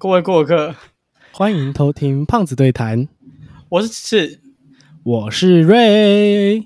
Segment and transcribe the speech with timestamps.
[0.00, 0.74] 各位过客，
[1.30, 3.06] 欢迎偷听胖子对谈，
[3.68, 4.40] 我是赤。
[5.02, 6.64] 我是瑞。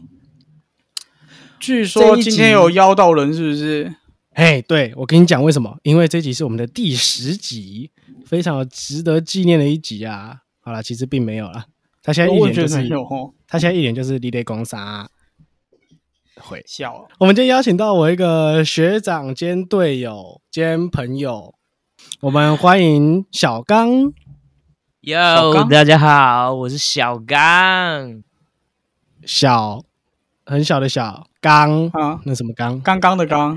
[1.59, 3.93] 据说今天有邀到人，是不是？
[4.37, 5.77] 嘿，对，我跟你讲为什么？
[5.83, 7.91] 因为这集是我们的第十集，
[8.25, 10.43] 非常值得纪念的一集啊！
[10.61, 11.65] 好了，其实并没有了。
[12.05, 12.89] 他现在一脸就是
[13.49, 15.11] 他现在一脸就是你得攻杀，
[16.37, 17.09] 会笑。
[17.19, 21.57] 我们今天邀请到我一个学长兼队友兼朋友，
[22.21, 24.13] 我们欢迎小刚。
[25.03, 28.23] 哟，大家好，我是小刚。
[29.27, 29.83] 小，
[30.45, 32.81] 很小的小刚啊，那什么刚？
[32.81, 33.57] 刚刚的刚。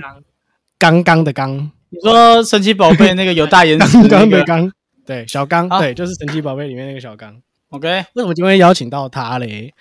[0.79, 4.71] 刚刚的刚，你说神奇宝贝那个有大眼睛的刚，
[5.05, 7.41] 对，小刚，对，就是神奇宝贝里面那个小刚。
[7.69, 9.73] OK，为什么今天邀请到他嘞？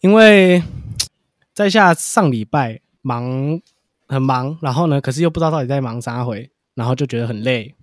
[0.00, 0.62] 因为
[1.52, 3.60] 在下上礼拜忙
[4.08, 7.74] 很忙，然后呢，可是又不知道到底在忙啥回，然后就觉得很累。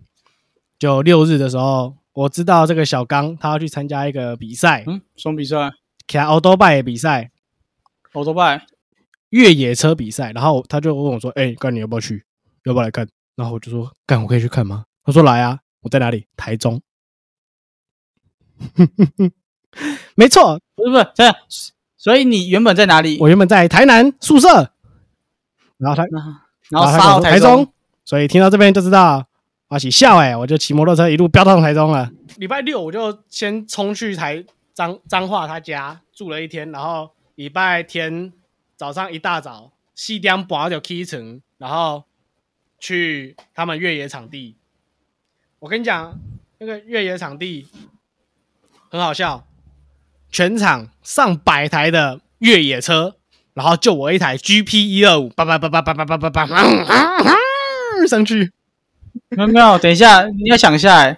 [0.80, 5.72] 就六日的时候，我知道这个小刚他要去参加一个比赛，嗯，什么比赛？
[6.08, 7.32] 开奥多拜比赛，
[8.14, 8.66] 奥多拜。
[9.30, 12.24] 越野车比赛，然后他就问我说：“哎，干你要不要去？
[12.66, 16.28] 要不要来看？”然后我就说：“干，我可以去看吗？”他说：“来啊，我在哪里？
[16.38, 16.80] 台中。”
[20.16, 21.36] 没错，不是不是这样。
[21.98, 23.18] 所以你原本在哪里？
[23.20, 24.72] 我原本在台南宿舍。
[25.78, 26.06] 然后他，
[26.70, 27.74] 然后杀到台中。
[28.06, 29.26] 所以听到这边就知道
[29.70, 32.12] 阿喜笑哎，我就骑摩托车一路飙到台中了。
[32.38, 38.34] 礼拜六我就先冲去台彰彰化他家住了一天，然后礼拜天。
[38.76, 42.04] 早上一大早，四点半就起床，然后
[42.80, 44.58] 去他们越野场地。
[45.60, 46.20] 我跟你讲，
[46.58, 47.68] 那个越野场地
[48.90, 49.46] 很好笑，
[50.30, 53.16] 全场上百台的越野车，
[53.54, 56.46] 然后就我一台 GP 一二五，叭叭叭叭叭叭叭叭叭，
[58.08, 58.52] 上去。
[59.30, 61.18] 没有没有，等一下，你要想一下，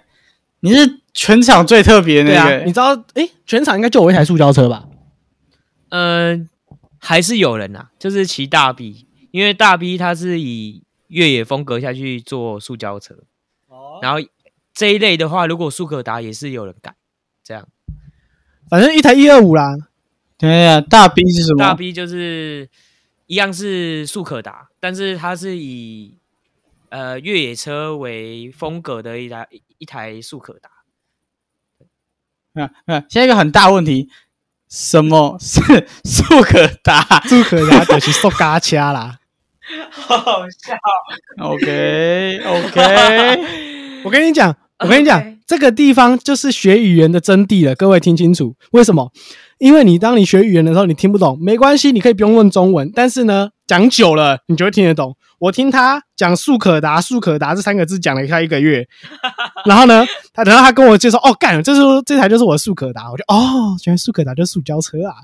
[0.60, 2.94] 你是全场最特别那个，你知道？
[3.14, 4.86] 哎，全场应该就我一台塑胶车吧？
[5.90, 6.48] 嗯。
[6.98, 13.14] 还是有人呐，就是骑大 B，因为大 B 它是以越野风格下去做塑胶车，
[13.68, 14.18] 哦，然后
[14.74, 16.96] 这一类的话，如果速可达也是有人改，
[17.44, 17.68] 这样，
[18.68, 19.62] 反正一台一二五啦。
[20.36, 21.58] 对呀，大 B 是什么？
[21.62, 22.68] 大 B 就是
[23.26, 26.15] 一样是速可达，但是它是以
[26.96, 29.46] 呃越野车为风格的一台
[29.76, 30.70] 一台速可达。
[32.54, 34.08] 嗯嗯，现在一个很大问题。
[34.68, 35.60] 什么是
[36.04, 37.02] 速可达？
[37.28, 39.20] 速可达就是速嘎车啦，
[39.90, 40.74] 好 好笑。
[41.40, 47.76] OK OK， 我跟你讲，我跟你讲，这个地方就是学语言的真谛了。
[47.76, 49.12] 各位听清楚，为什么？
[49.58, 55.16] 因为你当你学语言的时候，你听不懂，没关系，你可以不用问中文，但是呢，讲久了，你就会听得懂。
[55.38, 58.86] 我听他讲“速可达”，“速可达”这三个字讲了他一个月，
[59.66, 65.14] 然后呢，他等到他跟我介绍，哦，干，这是这台就是我的速可达，我就哦，原来速可达就是塑胶车啊！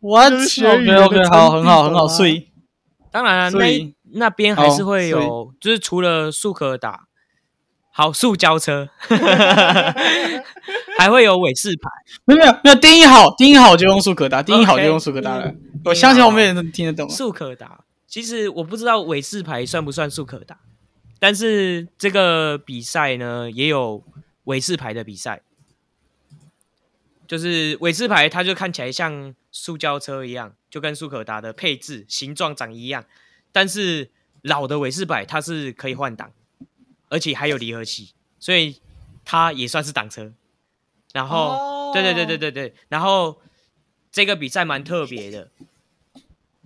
[0.00, 2.48] 我 OK OK，好，很好，很好，所以
[3.10, 7.05] 当然那那边还是会有，就是除了速可达。
[7.96, 8.90] 好，塑胶车
[10.98, 11.88] 还会有尾式牌，
[12.26, 15.54] 没有没有没有，定义好，定义好就用速可达，定义好就用速可达了。
[15.82, 17.08] 我相信后面人都听得懂。
[17.08, 20.58] 速可达，其实我不知道尾式牌算不算速可达，
[21.18, 24.04] 但是这个比赛呢也有
[24.44, 25.40] 尾式牌的比赛，
[27.26, 33.06] 就是尾式牌，它就看起来像塑胶车一样，就跟速可达的配置形状长一样，
[33.50, 34.10] 但是
[34.42, 36.30] 老的尾式牌它是可以换挡。
[37.08, 38.80] 而且还有离合器，所以
[39.24, 40.32] 它也算是挡车。
[41.12, 43.40] 然后，对对对对对对，然后
[44.10, 45.50] 这个比赛蛮特别的，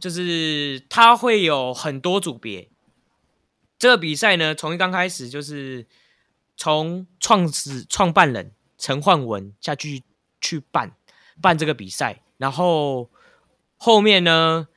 [0.01, 2.69] 就是它会有很多组别。
[3.79, 5.87] 这个比赛呢，从一刚开始就是
[6.57, 10.03] 从创始创办人陈焕文下去
[10.41, 10.97] 去办
[11.41, 13.11] 办这个比赛，然后
[13.77, 14.69] 后面呢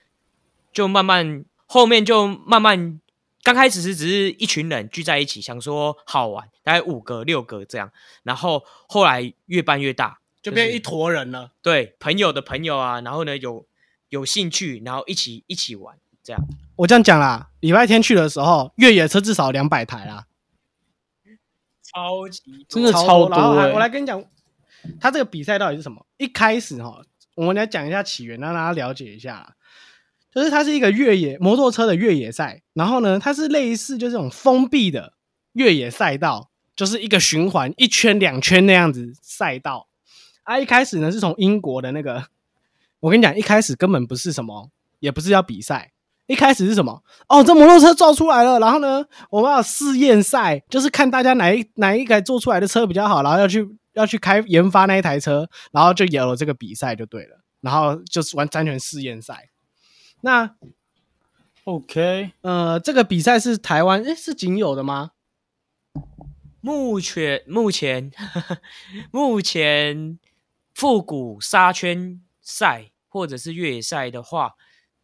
[0.71, 3.00] 就慢慢后面就慢慢。
[3.44, 7.92] 刚开始是只是一群人聚在一起，想说好玩，大概五个六个这样，
[8.24, 11.51] 然后后来越办越大，就变一坨人了。
[11.62, 13.68] 对，朋友的朋友啊，然后呢有
[14.07, 16.42] 有兴趣，然后一起一起玩这样。
[16.78, 20.25] 我这样讲啦，礼拜天去的时候，越野车至少两百台啦，
[21.84, 23.38] 超级真的超多。
[23.38, 24.24] 我来跟你讲，
[25.01, 26.06] 他这个比赛到底是什么？
[26.16, 27.04] 一开始哈，
[27.36, 29.56] 我们来讲一下起源，让大家了解一下。
[30.33, 35.13] 就是它是一个越野摩托车的越野赛，然后呢，它是类似就这种封闭的
[35.53, 39.88] 越野赛道，就是一个循环一圈两圈那样子赛道。
[40.44, 42.25] 啊，一开始呢是从英国的那个，
[43.00, 44.69] 我跟你讲，一开始根本不是什么，
[45.00, 45.94] 也不是要比赛，
[46.27, 47.01] 一开始是什么？
[47.29, 59.50] 哦，这摩托车造出来了，然后呢，我们要试验赛，就是看大家哪一哪一台做出来的车比较好，然后要去要去开研发那一台车，然后就有了这个比赛就对了，然后就是玩完全试验赛。
[60.25, 60.56] 那
[61.66, 65.12] OK，呃，这个比赛是台湾诶是仅有的吗？
[66.62, 68.10] 目前目前
[69.12, 70.18] 目前
[70.74, 74.56] 复古沙圈赛或者是越野赛的话，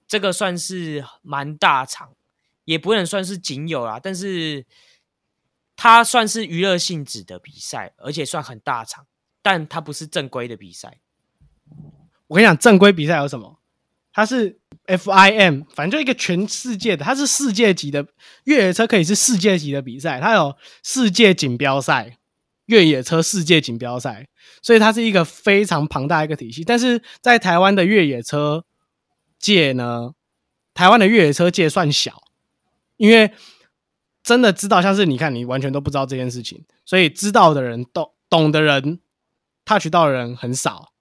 [0.07, 2.15] 这个算是蛮大场，
[2.63, 4.65] 也不能算是仅有啦，但是
[5.75, 9.05] 它算是娱乐性质的比赛，而且算很大场，
[9.41, 11.01] 但它不是正规的比赛。
[12.27, 13.58] 我跟你讲，正规比赛有什么？
[14.11, 18.05] 它是 FIM，反正就一个全世界的，它是世界级的
[18.45, 20.19] 越野车，可以是世界级的比赛。
[20.19, 22.17] 它有世界锦标赛、
[22.65, 24.27] 越野车世界锦标赛，
[24.63, 26.63] 所以它是一个非常庞大一个体系。
[26.63, 28.65] 但是在台湾的越野车
[29.37, 30.13] 界呢，
[30.73, 32.23] 台湾的越野车界算小，
[32.97, 33.31] 因为
[34.23, 38.99] 真的知道，像是你看，你完全都不知道这件事情，所以知道的人、懂懂的人、
[39.65, 40.93] touch 到的人很少。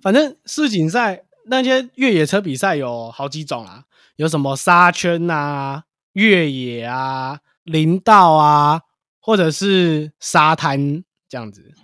[0.00, 1.24] 反正世锦赛。
[1.46, 3.84] 那些越野车比赛有好几种啊，
[4.16, 8.82] 有什么沙圈啊、越野啊、林道啊，
[9.20, 11.74] 或者是沙滩这样子，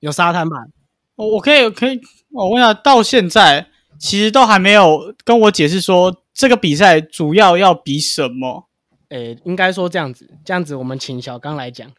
[0.00, 0.72] 有沙滩版。
[1.16, 2.00] 我我可以可以，
[2.30, 3.68] 我问一下，到现在
[3.98, 8.68] 其实都还没有跟我解释说这个比赛主要要比什么？
[9.10, 11.90] 诶，应该说这样子，这样子我们请小刚来讲。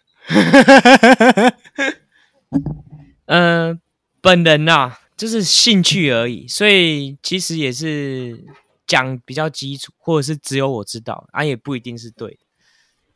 [3.27, 3.79] 嗯，
[4.21, 4.97] 本人呐。
[5.23, 8.43] 就是兴趣而已，所以其实也是
[8.85, 12.39] 讲比较基础，或者是只有我知道，啊也不一定是对的。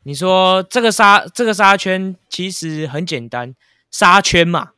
[0.04, 3.54] 你说这个沙这个沙圈其实很简单，
[3.90, 4.70] 沙圈嘛，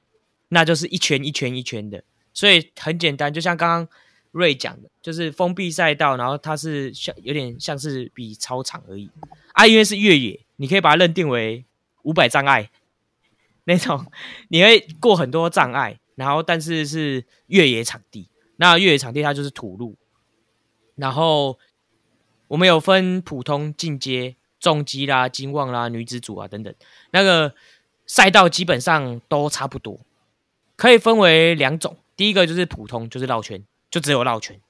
[0.49, 2.03] 那就是一圈一圈一圈的，
[2.35, 3.33] 所以很简单。
[3.33, 3.89] 就像刚刚
[4.33, 9.09] 瑞讲的，就是封闭赛道，然后它是像有点像是比操场而已。
[9.53, 11.65] 啊，因为是越野，你可以把它认定为
[12.03, 12.69] 五百障碍
[13.63, 14.05] 那种，
[14.49, 16.01] 你会过很多障碍。
[16.21, 19.97] 然后，但是是越野场地，那越野场地它就是土路。
[20.97, 21.59] 然后
[22.49, 26.75] 我们有分普通、进阶、重机啦、金旺啦、女子组啊等等。
[27.13, 27.55] 那个
[28.07, 29.99] 赛道基本上都差不多，
[30.77, 31.97] 可以分为两种。
[32.15, 34.61] 第一个就是普通，就是绕圈，就只有绕圈。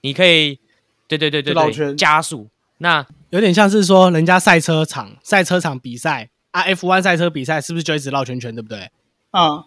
[0.00, 0.58] 你可以，
[1.06, 2.48] 对对对对对，加速。
[2.78, 8.90] 那有点像是说，人家赛车场、赛车场比赛啊，F1 赛车比赛是不是就一直绕圈圈，对不对？
[9.32, 9.64] 嗯。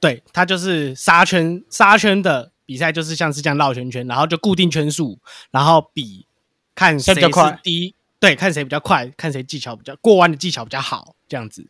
[0.00, 5.18] 对，它就是沙圈，沙圈的比赛就是像是这样绕圈圈，然后就固定圈数，
[5.50, 6.26] 然后比
[6.74, 11.66] 看谁是第一，对，看谁比较快，看谁技巧比较过弯的技巧比较好，这样子。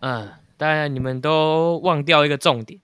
[0.00, 2.80] 嗯，当然你们都忘掉一个重点，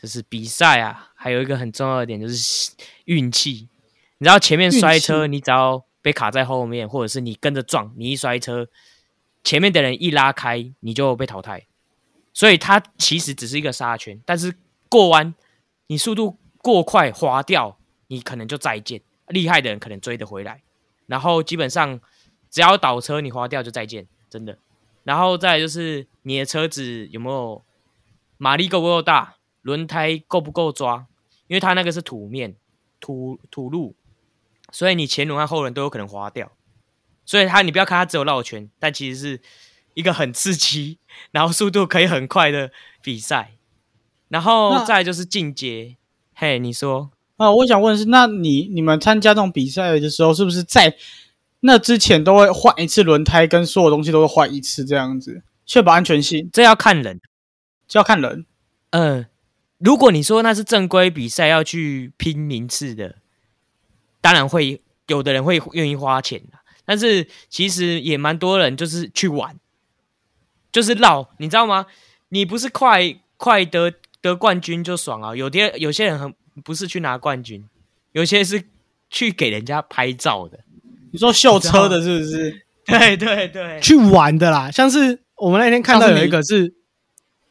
[0.00, 2.72] 就是比赛啊，还有一个很重要的点就是
[3.04, 3.68] 运气。
[4.18, 8.66] 你知道前面摔车，你只要被卡在后面，或者是你跟着撞，你一摔车，
[9.44, 11.66] 前面的人一拉开，你就被淘汰。
[12.36, 14.54] 所以它其实只是一个沙圈，但是
[14.90, 15.34] 过弯
[15.86, 17.78] 你速度过快滑掉，
[18.08, 19.00] 你可能就再见。
[19.28, 20.60] 厉害的人可能追得回来，
[21.06, 21.98] 然后基本上
[22.50, 24.58] 只要倒车你滑掉就再见，真的。
[25.02, 27.64] 然后再就是你的车子有没有
[28.36, 31.06] 马力够不够大，轮胎够不够抓，
[31.46, 32.54] 因为它那个是土面
[33.00, 33.96] 土土路，
[34.70, 36.52] 所以你前轮和后轮都有可能滑掉。
[37.24, 39.40] 所以它你不要看它只有绕圈，但其实是。
[39.96, 40.98] 一个很刺激，
[41.32, 42.70] 然后速度可以很快的
[43.02, 43.54] 比赛，
[44.28, 45.96] 然后再就是进阶。
[46.34, 47.50] 嘿，你说啊？
[47.50, 50.94] 我想问是，那你你们参加这种比赛的时候，是不是在
[51.60, 56.50] 那之前都会换一次轮胎，跟所有东西都会换一次这样子，确保安全性？
[56.52, 57.20] 这要看人，
[57.88, 58.44] 这要看人。
[58.90, 59.26] 嗯，
[59.78, 63.16] 如果你说那是正规比赛要去拼名次的，
[64.20, 66.42] 当然会有的人会愿意花钱
[66.84, 69.58] 但是其实也蛮多人就是去玩。
[70.76, 71.86] 就是绕，你知道吗？
[72.28, 73.90] 你不是快快得
[74.20, 75.34] 得冠军就爽啊！
[75.34, 77.66] 有的有些人很不是去拿冠军，
[78.12, 78.62] 有些是
[79.08, 80.58] 去给人家拍照的。
[81.12, 82.66] 你说秀车的是不是？
[82.84, 84.70] 对对对，去玩的啦。
[84.70, 86.74] 像是我们那天看到有一个是，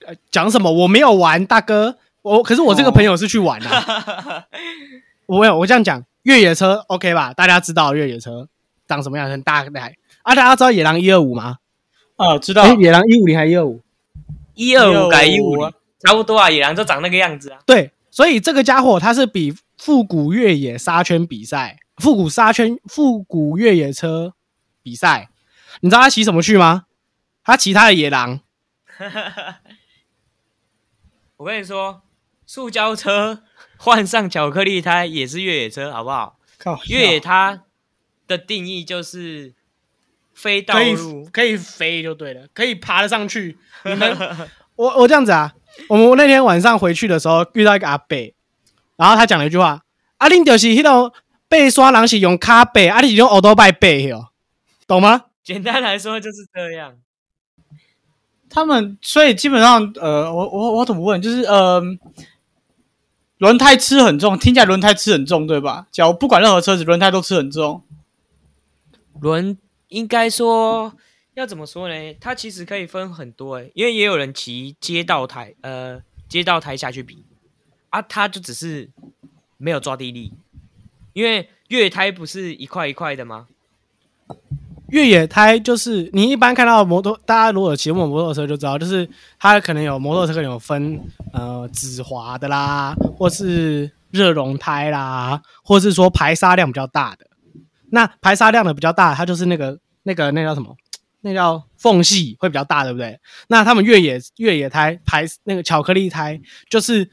[0.06, 0.72] 呃，讲什么？
[0.72, 4.46] 我没有玩，大哥，我可是我这个朋友是去玩的。
[5.26, 7.34] 我没有，我这样讲，越野车 OK 吧？
[7.34, 8.48] 大家知道越野车
[8.88, 9.28] 长什么样？
[9.28, 10.36] 很大台啊！
[10.36, 11.58] 大家知道野狼一二五吗？
[12.16, 13.82] 啊，知道野狼一五零还是一二五？
[14.54, 16.50] 一二五改一五零，差不多啊。
[16.50, 17.60] 野狼就长那个样子啊。
[17.66, 24.34] 对，所以这个家伙他是比复古越野沙圈比赛、复古沙圈、复古越野车
[24.82, 25.30] 比赛。
[25.82, 26.86] 你知道他骑什么去吗？
[27.44, 28.40] 他骑他的野狼。
[31.38, 32.02] 我跟你说，
[32.46, 33.44] 塑胶车
[33.76, 36.40] 换上巧克力胎也是越野车，好不好？
[36.58, 37.64] 靠，越野它
[38.26, 39.54] 的定义就是
[40.36, 43.58] 非道可以路，可以飞就对了，可以爬得上去。
[43.86, 44.18] 你们，
[44.76, 45.54] 我我这样子啊，
[45.90, 48.34] 我们那天晚上回去的时候遇到一个阿伯，
[48.98, 49.82] 然后他讲了一句话
[50.18, 51.12] ：“啊，恁就是迄种
[51.48, 54.30] 背刷人是用卡背，啊，你是用奥多拜背哦，
[54.86, 55.26] 懂吗？
[55.44, 56.96] 简单来说就是这样。
[58.50, 61.22] 他们所以基本上，呃，我我我怎么问？
[61.22, 61.82] 就是呃，
[63.38, 65.88] 轮胎吃很重，听起来轮胎吃很重，对吧？
[65.92, 67.84] 假如不管任何车子，轮胎都吃很重。
[69.20, 69.58] 轮
[69.96, 70.94] 应该说
[71.36, 71.96] 要怎么说呢？
[72.20, 77.24] 它其实可以分很多诶，因为也有人骑街道胎，呃，街道胎下去比
[77.92, 78.90] 啊，它就只是
[79.58, 80.34] 没有抓地力，
[81.14, 83.48] 因为越野胎不是一块一块的吗？
[84.90, 89.10] 越野胎就是你一般看到摩托，大家如果骑过摩托车就知道，就是
[89.40, 91.00] 它可能有摩托车可能有分
[91.32, 97.26] 呃止滑的啦，或是热熔胎啦，或是说排沙量比较大的。
[97.92, 100.78] 那排沙量的比较大，它就是那个那个那叫什么？
[101.22, 103.20] 那叫缝隙会比较大，对不对？
[103.48, 107.10] 那他们越野越野胎排那个巧克力胎，就是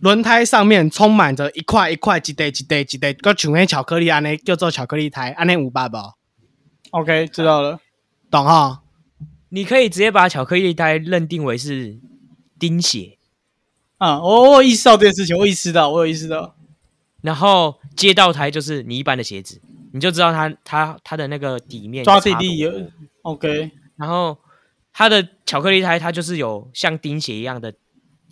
[0.00, 6.18] 轮胎上面充满着一块一块一堆一堆一堆，个像那巧克力安尼叫做巧克力胎，安尼五八包
[6.90, 7.80] ？OK，知道了。
[8.30, 8.82] 懂哈？
[9.48, 11.98] 你可以直接把巧克力胎认定为是
[12.58, 13.16] 钉鞋，
[13.96, 16.54] 啊、我我有意识到这件事情，我意识到，我有意识到。
[17.22, 22.90] 然后街道胎就是你一般的鞋子，你就知道它它它的那个底面抓地力有
[23.22, 24.38] OK，然后
[24.92, 27.74] 它的巧克力胎，它就是有像钉鞋一样的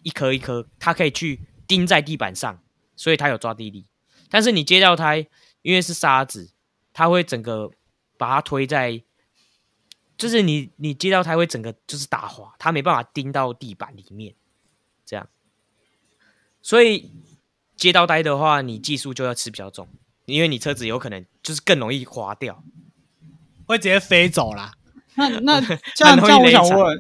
[0.03, 2.61] 一颗一颗，它可以去钉在地板上，
[2.97, 3.87] 所以它有抓地力。
[4.31, 5.27] 但是你街道胎，
[5.63, 6.53] 因为是沙子，
[6.93, 7.71] 它会整个
[8.17, 9.03] 把它推在，
[10.17, 14.35] 就是你你街道胎会整个就是打滑，它没办法钉到地板里面，
[15.05, 15.29] 这样。
[16.63, 17.11] 所以
[17.77, 19.89] 接到胎的话，你技术就要吃比较重，
[20.31, 22.63] 因为你车子有可能就是更容易滑掉。
[23.67, 24.73] 会直接飞走啦。
[25.17, 26.99] 那那这 样这样，我想问，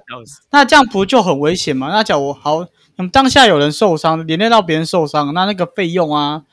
[0.50, 1.90] 那这样不就很危险吗？
[1.90, 6.44] 那假如好，那么当下有人受伤，连累到别人受伤，那那个费用啊，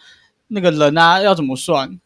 [0.48, 2.00] 那个人啊，要怎么算？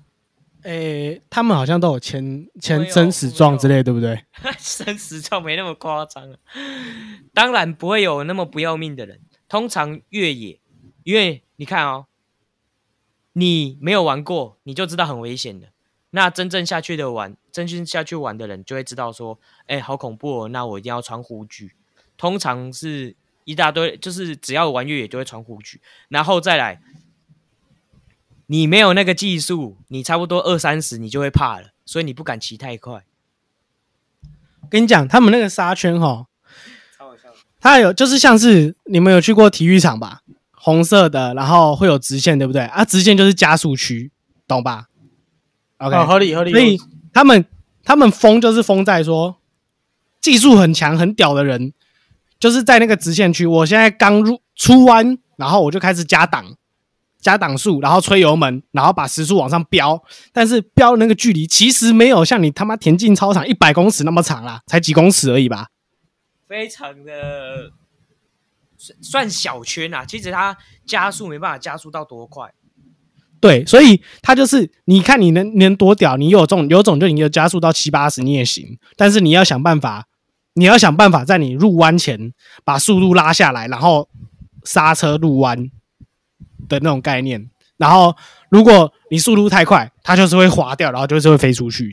[0.64, 4.24] 诶、他们好像都有签签生死状之类，对不对？
[4.60, 6.36] 生死状没那么夸张啊，
[7.34, 9.20] 当然不会有那么不要命的人。
[9.50, 10.60] 通常越野，
[11.04, 12.06] 因为你看哦，
[13.34, 15.68] 你没有玩过，你就知道很危险的。
[16.12, 21.74] 那真正下去的玩，真正下去玩的人就会知道说，哎，好恐怖哦，那我一定要穿护具。
[22.18, 26.82] 通常是一大堆，就是只要玩越野就会穿护具，然后再来，
[28.48, 33.06] 你没有那个技术，你差不多二三十你就会怕了，所以你不敢骑太快。
[34.70, 36.28] 跟你讲，他们那个沙圈哈，
[36.98, 37.38] 超好笑的。
[37.62, 40.22] 它有就是像是你们有去过体育场吧？
[40.64, 42.62] 红色的，然后会有直线，对不对？
[42.62, 44.12] 啊，直线就是加速区，
[44.48, 44.86] 懂吧
[45.80, 46.52] ？OK，、哦，合理合理。
[46.52, 46.80] 所以
[47.12, 47.44] 他们
[47.84, 49.38] 他们疯就是疯在说
[50.22, 51.74] 技术很强很屌的人，
[52.40, 53.48] 就是在那个直线区。
[53.48, 56.46] 我现在刚入出弯，然后我就开始加档，
[57.20, 60.04] 加档速，然后吹油门，然后把时速往上飙。
[60.32, 65.70] 但是飙的那个距离其实没有像你他妈田径操场一百公尺那么长啦，才几公尺而已吧？
[66.48, 67.72] 非常的
[69.02, 72.52] 算小圈啊，其实它加速没办法加速到多快，
[73.40, 80.08] 对，所以它就是你看你能能多屌，你有种有种就你就加速到七八十你也行，但是你要想办法，
[80.54, 82.34] 你要想办法在你入弯前
[82.64, 84.10] 把速度拉下来，然后
[84.64, 85.70] 刹车入弯
[86.68, 87.50] 的那种概念。
[87.78, 88.16] 然后
[88.50, 91.92] 如果你速度太快，它就是会滑掉，然后就是会飞出去。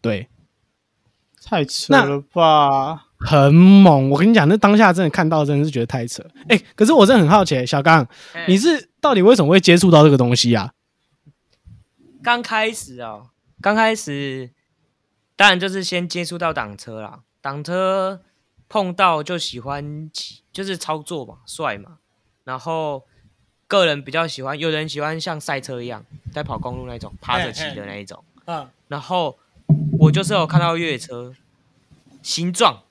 [0.00, 0.28] 对，
[1.42, 3.03] 太扯了吧？
[3.18, 4.10] 很猛。
[4.10, 6.24] 我跟你讲，那当下真的看到，真的是觉得太扯。
[6.48, 8.06] 哎、可是我真的很好奇，小刚，
[8.46, 10.72] 你是到底为什么会接触到这个东西啊？
[12.22, 13.28] 刚开始哦，
[13.60, 14.50] 刚开始
[15.36, 18.22] 当然就是先接触到挡车啦，挡车
[18.68, 21.98] 碰到就喜欢骑，就是操作嘛，帅嘛。
[22.44, 23.04] 然后
[23.66, 28.24] 个人比较喜欢，有人喜欢像赛车一样在跑公路那种趴着骑的那一种。
[28.46, 29.38] 嗯，然后
[29.98, 31.34] 我就是有看到越野车
[32.22, 32.83] 形状，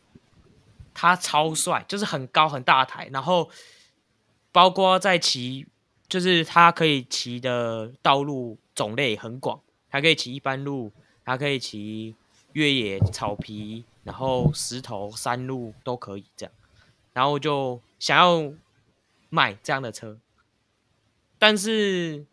[0.94, 3.50] 他超帅，就是很高很大台，然后
[4.52, 5.66] 包括在骑，
[6.08, 9.60] 就是他可以骑的道路种类很广，
[9.90, 10.92] 他可以骑一般路，
[11.26, 12.16] 他可以骑
[12.54, 16.54] 越野草皮，然后石头山路都可以这样，
[17.14, 18.54] 然后就想要
[19.30, 20.20] 买这样的车，
[21.40, 22.26] 但是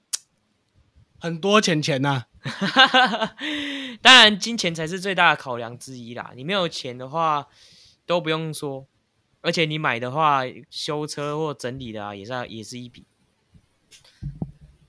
[1.19, 2.27] 很多钱钱呐、
[4.03, 6.33] 当然，金钱才是最大的考量之一啦。
[6.35, 7.47] 你没有钱的话，
[8.11, 8.89] 都不用说，
[9.41, 13.05] 而且你买的话，修车或整理的啊，也是也是一笔。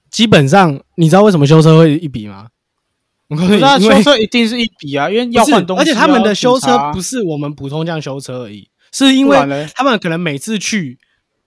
[0.10, 2.50] 基本上你知道为什么修车会一笔吗？
[3.28, 9.38] 我告诉你，修车一定是一笔啊，因为要换东西啊，而且他们的修车不是我们普通这样修车而已，是因为
[9.76, 10.98] 他们可能每次去，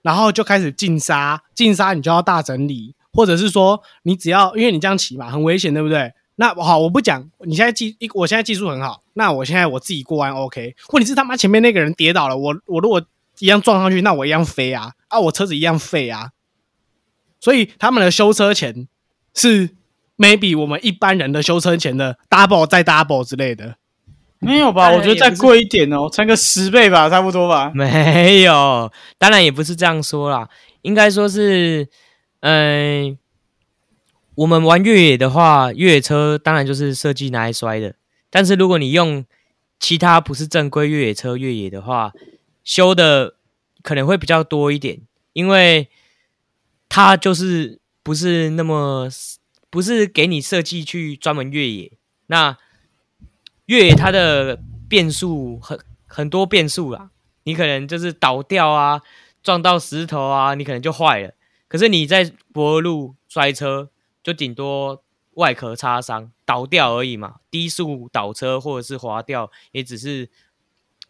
[0.01, 6.13] 然后就开始进沙，进沙你就要大整理，或者是说你只要因为你这样骑嘛，很危险，对不对？
[6.37, 10.75] 那好，我不讲，你现在技，一我现在技术很好，那我现在我自己过弯 OK。
[10.91, 13.01] 问题是他妈前面那个人跌倒了，我我如果
[13.39, 16.31] 一样撞上去，那我一样飞啊，啊，我车子一样废啊。
[17.39, 18.87] 所以他们的修车钱
[19.33, 19.69] 是
[20.17, 23.75] maybe 我们一般人的修车钱的 double 再 double 之类的。
[24.39, 24.91] 没有吧？
[24.91, 27.71] 我觉得再贵一点哦，乘个十倍吧，差不多吧。
[27.73, 30.47] 没有，当然也不是这样说啦，
[30.81, 31.87] 应该说是，
[32.41, 33.17] 嗯、
[34.35, 37.95] 我们玩越野的话，越野车当然就是设计拿来摔的。
[38.29, 39.25] 但是如果你用
[39.79, 42.11] 其他不是正规越野车越野的话，
[42.63, 43.35] 修的
[43.81, 45.01] 可能会比较多一点，
[45.33, 45.89] 因为
[46.89, 49.07] 它就是不是那么
[49.69, 51.91] 不是给你设计去专门越野。
[52.27, 52.57] 那
[53.67, 57.11] 越野它的变数很很多变数啦，
[57.43, 59.01] 你可能就是倒掉啊，
[59.41, 61.31] 撞到石头啊，你可能就坏了。
[61.67, 63.89] 可是你在柏油路摔车，
[64.25, 65.03] 就顶多
[65.35, 70.31] 外壳擦伤、倒掉而已嘛，低速倒车或者是滑掉，也只是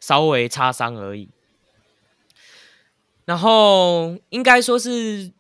[0.02, 1.30] 稍微擦伤而已。
[3.24, 5.32] 然后应该说是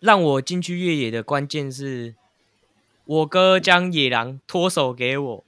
[0.00, 2.14] 让我进去越野的关键是，
[3.04, 5.44] 我哥将野狼脱手给我，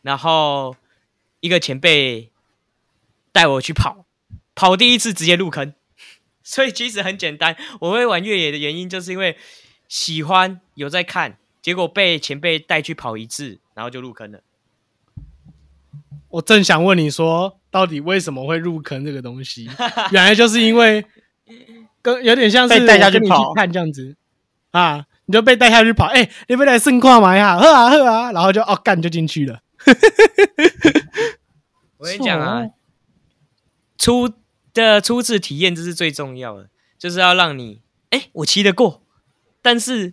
[0.00, 0.74] 然后
[1.40, 2.30] 一个前辈
[3.30, 4.06] 带我去跑，
[4.54, 5.74] 跑第一次直接入坑，
[6.42, 7.54] 所以其实很简单。
[7.80, 9.36] 我会玩越野的原因，就是因为
[9.88, 14.40] 喜欢有在看，结果被前辈带去跑一次，然后就入坑了。
[16.28, 19.70] 我正想问你说，到底为什么会入坑这个东西？
[20.10, 21.06] 原来就是因为
[22.02, 24.16] 跟有点像是带下去跑看这样子
[24.72, 29.60] 啊，你就被带下去跑，哎、你被来盛况嘛呀，喝啊喝啊，然后就哦干就进去了。
[31.98, 32.64] 我跟你讲啊
[33.96, 34.28] 初
[34.72, 37.80] 的初次体验这是最重要的，就是要让你，
[38.10, 39.03] 哎，我骑得过，
[39.64, 40.12] 但是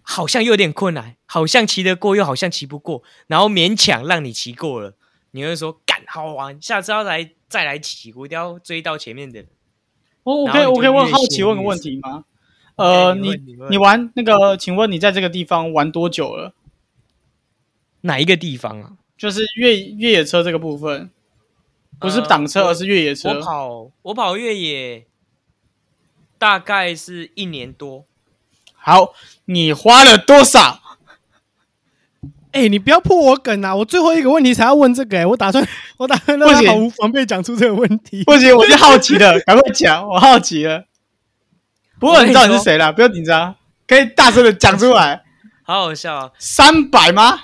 [0.00, 4.94] 好像又有点困难，好像骑得过，又好像骑不过，然后勉强让你骑过了，
[5.32, 9.48] 你会说干好玩，下次要来再来骑，我一定要追到前面的人。
[10.22, 12.24] 我我可以我可以问好奇问个问题吗？
[12.76, 13.36] 呃，哎你
[13.68, 16.54] 你玩那个，请问你在这个地方玩多久了？
[18.00, 18.96] 哪一个地方啊？
[19.18, 21.10] 就是越越野车这个部分，
[21.98, 23.40] 不是呃挡车，我而是越野车我。
[23.42, 25.06] 跑我跑越野
[26.38, 28.04] 大概是一年多，
[28.84, 29.14] 好，
[29.46, 30.80] 你花了多少？
[32.52, 33.74] 哎、你不要破我梗啊！
[33.74, 35.66] 我最后一个问题才要问这个、哎，我打算
[35.98, 38.22] 我打算让他毫无防备讲出这个问题。
[38.22, 40.84] 不行，我就好奇了， 赶快讲，我好奇了。
[41.98, 43.56] 不过你知道你是谁了，不要紧张，
[43.88, 45.24] 可以大声的讲出来。
[45.64, 46.30] 好好笑啊！
[46.38, 47.40] 三百吗？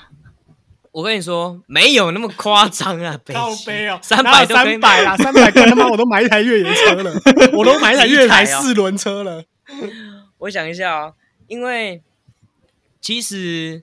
[0.92, 7.12] 我跟你说，没有那么夸张啊，北靠背哦，三百三百啦，三百干他妈我都买一台越野车了，
[7.55, 9.42] 我都买一台越野台四轮车了。
[10.38, 11.12] 我想一下啊，
[11.51, 12.01] 因为
[13.01, 13.83] 其实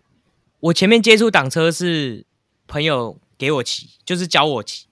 [0.61, 2.25] 我前面接触挡车是
[2.65, 4.85] 朋友给我骑，就是教我骑，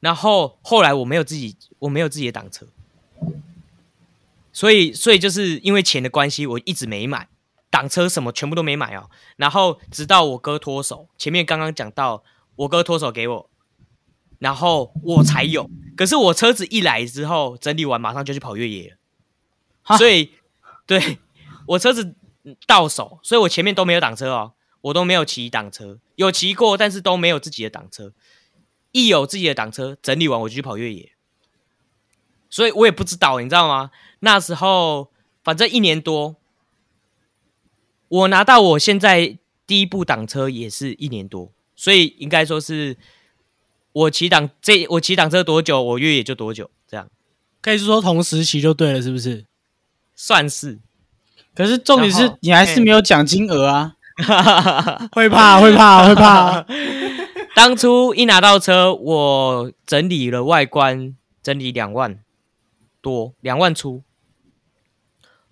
[0.00, 2.66] 然后后来我没有自己，我没有自己的挡车，
[4.52, 7.28] 所以所以就是因为钱的关系，我一直没买
[7.70, 9.08] 挡车，什么全部都没买哦。
[9.36, 12.24] 然后直到我哥脱手，前面刚刚讲到
[12.56, 13.48] 我哥脱手给我，
[14.40, 15.70] 然后我才有。
[15.96, 19.96] 可是我车子一来之后整理完，马上就去跑越野了。
[19.96, 20.32] 所以
[20.86, 21.18] 对
[21.66, 22.14] 我车子
[22.66, 24.52] 到手，所以我前面都没有挡车哦，
[24.82, 28.12] 我都没有骑挡车，有骑过，但是都没有自己的挡车。
[28.92, 31.12] 一有自己的挡车，整理完我就去跑越野，
[32.48, 33.90] 所以我也不知道，你知道吗？
[34.20, 35.10] 那时候
[35.44, 36.36] 反正一年多，
[38.08, 42.96] 我拿到我现在第一部挡车也是一年多，所以应该说是
[43.92, 47.10] 我骑挡这我骑挡车多久，我越野就多久，这样
[47.60, 49.44] 可以是说同时骑就对了，是不是？
[50.14, 50.80] 算是。
[51.56, 53.94] 可是重点是你还是没有奖金额啊。
[55.12, 56.64] 会怕，会怕，会怕。
[57.54, 62.18] 当初一拿到车，我整理了外观，整理两万
[63.02, 64.02] 多，两万出，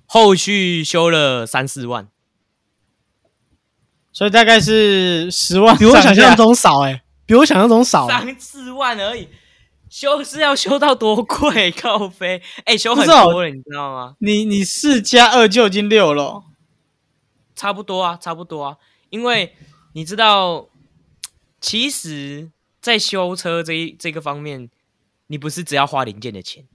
[0.07, 2.09] 后续修了三四万。
[4.13, 6.37] 所以大概是十万，比我想象。
[6.37, 9.29] 中少哎、比我想象中少、三四万而已，
[9.95, 11.71] 修是要修到多贵？
[11.81, 14.17] 靠飞，哎、修很多了，你知道吗？
[14.19, 16.45] 你你四加二就已经六了哦，
[17.55, 18.79] 差不多啊，差不多啊，
[19.11, 19.55] 因为
[19.93, 20.69] 你知道，
[21.61, 24.69] 其实，在修车这一这个方面，
[25.29, 26.67] 你不是只要花零件的钱，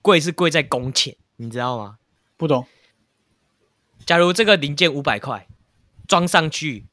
[0.00, 1.98] 贵是贵在工钱，你知道吗？
[2.36, 2.64] 不懂。
[4.06, 5.48] 假如这个零件五百块，
[6.06, 6.86] 装上去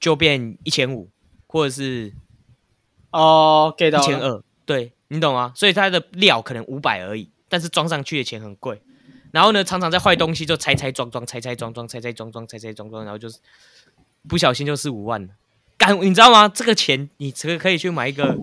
[0.00, 1.08] 就变一千五，
[1.46, 2.14] 或者是
[3.12, 5.50] 哦，get 到了一千二，对你懂吗？
[5.56, 8.82] 所以它的料可能五百而已，但是装上去的钱很贵。
[9.32, 13.38] 然后呢，常常在坏东西就拆拆装装，拆拆装装，拆拆装装，拆拆装装，然后就是
[14.28, 15.28] 不小心就是五万了。
[15.78, 16.46] 干，你知道吗？
[16.48, 18.36] 这个钱你这个可以去买一个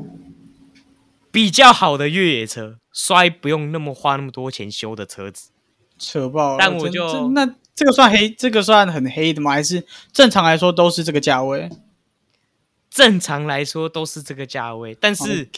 [1.31, 5.51] 比较好的越野车，摔不用那么花那么多钱修的车子。
[5.99, 6.57] 扯爆了。
[6.57, 9.51] 但我就那这个算黑，这个算很黑的吗？
[9.51, 11.69] 还是正常来说都是这个价位？
[12.89, 15.49] 正常来说都是这个价位，但是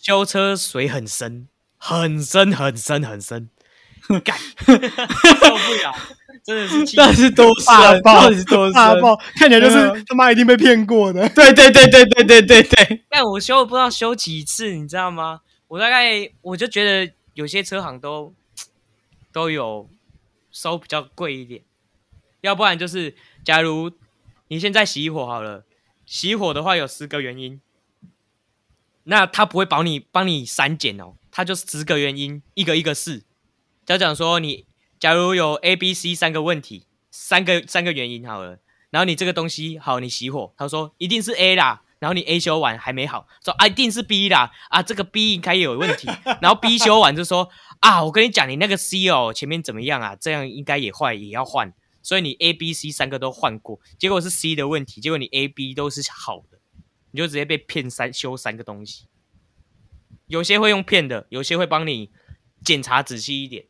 [0.00, 3.50] 修车水很深，很深，很深，很深，
[4.24, 4.38] 干。
[4.38, 5.94] 受不了，
[6.44, 7.66] 真的是气但是多深？
[7.66, 8.22] 大爆。
[8.22, 8.72] 到底是多深？
[8.74, 10.04] 大爆，看起来就是嗯。
[10.06, 11.28] 他妈一定被骗过的。
[11.30, 15.40] 对对对对对对对对，但我修不知道修几次，你知道吗？
[15.66, 18.34] 我大概我就觉得有些车行都
[19.32, 19.88] 都有
[20.50, 21.60] 收比较贵一点，
[22.40, 23.90] 要不然就是假如
[24.48, 25.64] 你现在熄火好了，
[26.08, 27.60] 熄火的话有十个原因，
[29.10, 33.24] 那他不会保你帮你删减哦，他就是十个原因一个一个试。
[33.86, 34.66] 就讲说你
[35.00, 38.58] 假如有 A、B、C 三个问题，三个三个原因好了，
[38.90, 46.06] 然后你这个东西好，你熄火，他说一定是 A 啦，然后你 A 修完还没好，说啊一定是 B 啦，啊这个 B 应该也有问题，
[46.42, 47.48] 然后 B 修完就说
[47.80, 56.57] 啊我跟你讲你那个 C 哦前面怎么样啊，这样应该也坏也要换，所以你 A、B、C 三个都换过，结果是 C 的问题，结果你 A、B 都是好的，
[57.10, 59.06] 你就直接被骗三修三个东西，
[60.26, 62.10] 有些会用骗的，有些会帮你
[62.64, 63.64] 检查仔细一点，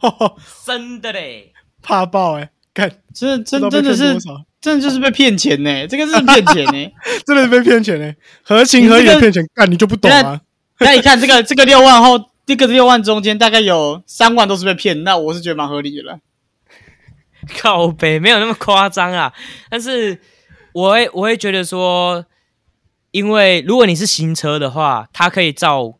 [0.64, 1.52] 真的嘞。
[1.82, 4.16] 怕爆哎、看，真的真真的是
[4.60, 6.92] 真的就是被骗钱呢，这个是骗钱呢。
[7.26, 10.40] 真的是被骗钱呢、合情合理的骗钱，干你就不懂啊？
[10.78, 16.20] 那你看这个这个六万后，这个六万中间大概有三万都是被骗，那我是觉得蛮合理的了。
[17.58, 19.32] 靠北没有那么夸张啊，
[19.68, 20.20] 但是
[20.72, 22.24] 我会我会觉得说，
[23.12, 25.98] 因为如果你是新车的话，它可以照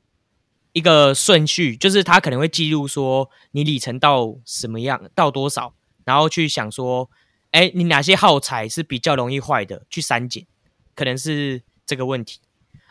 [0.73, 7.11] 一个顺序，就是它可能会记录说你里程到什么样，到多少，然后去想说，
[7.51, 10.47] 哎，你哪些耗材是比较容易坏的，去删减，
[10.95, 12.41] 可能是这个问题。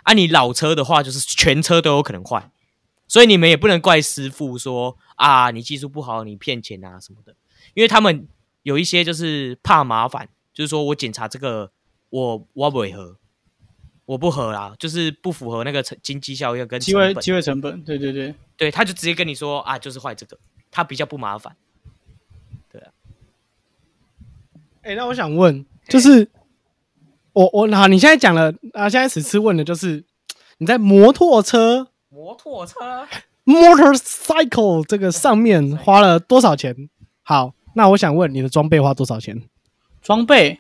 [0.03, 2.51] 啊，你老车的话，就是全车都有可能坏，
[3.07, 7.35] 所以你们也不能怪师傅说啊，你技术不好，你骗钱啊什么的，
[7.73, 8.27] 因为他们
[8.61, 11.71] 有一些就是怕麻烦，就是说我检查这个
[12.09, 13.17] 我我不会合，
[14.05, 20.37] 我不合啦，就是不符合那个成经济效益跟机会成本，机会成本，对对对，对，他就直接跟你说啊，就是坏这个，
[20.69, 21.55] 他比较不麻烦。
[22.71, 22.87] 对啊
[24.83, 26.29] 哎、那我想问，就是
[27.33, 30.03] 我我好，你现在讲了啊，现在此次问的就是
[30.57, 33.07] 你在摩托车摩托车
[33.45, 36.89] motorcycle 这个上面花了多少钱？
[37.23, 39.41] 好，那我想问你的装备花多少钱？
[40.01, 40.59] 装备，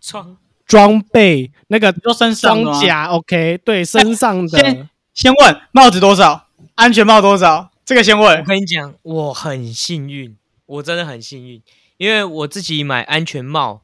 [0.00, 4.58] 装装备那个都身上装甲，OK，对，身上的。
[4.60, 8.38] 先先问帽子多少，安全帽多少，这个先问。
[8.38, 8.44] 我。
[8.44, 11.60] 跟你讲，我很幸运，我真的很幸运，
[11.96, 13.82] 因为我自己买安全帽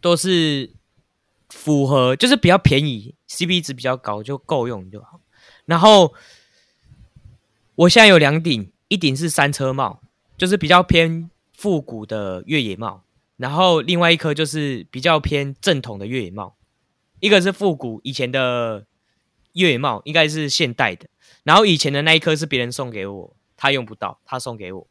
[0.00, 0.70] 都是
[1.48, 5.20] 符合，就是比较便宜，CP 值比较高，就够用就好。
[5.64, 6.12] 然后
[7.74, 10.00] 我现在有两顶，一顶是山车帽，
[10.36, 13.02] 就是比较偏复古的越野帽，
[13.36, 16.56] 然后另外一颗就是比较偏正统的越野帽，
[17.20, 18.86] 一个是复古以前的
[19.54, 21.08] 越野帽，应该是现代的。
[21.42, 24.86] 然后以前的那一颗是别人送给我，他用不到，他送给我。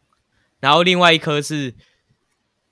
[0.60, 1.76] 然后另外一颗是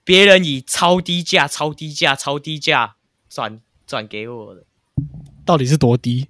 [0.04, 2.96] 别人以超低价、超低价、超低价
[3.30, 4.66] 转转给我的。
[5.46, 6.28] 到底是多低？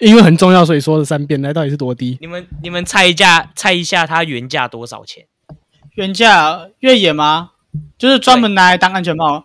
[0.00, 2.18] 因为很重要，所以说了三遍，来到底是多低？
[2.20, 5.26] 你们你们猜一下，猜一下它原价多少钱？
[5.94, 7.52] 原价越野吗？
[7.96, 9.44] 就是专门拿来当安全帽，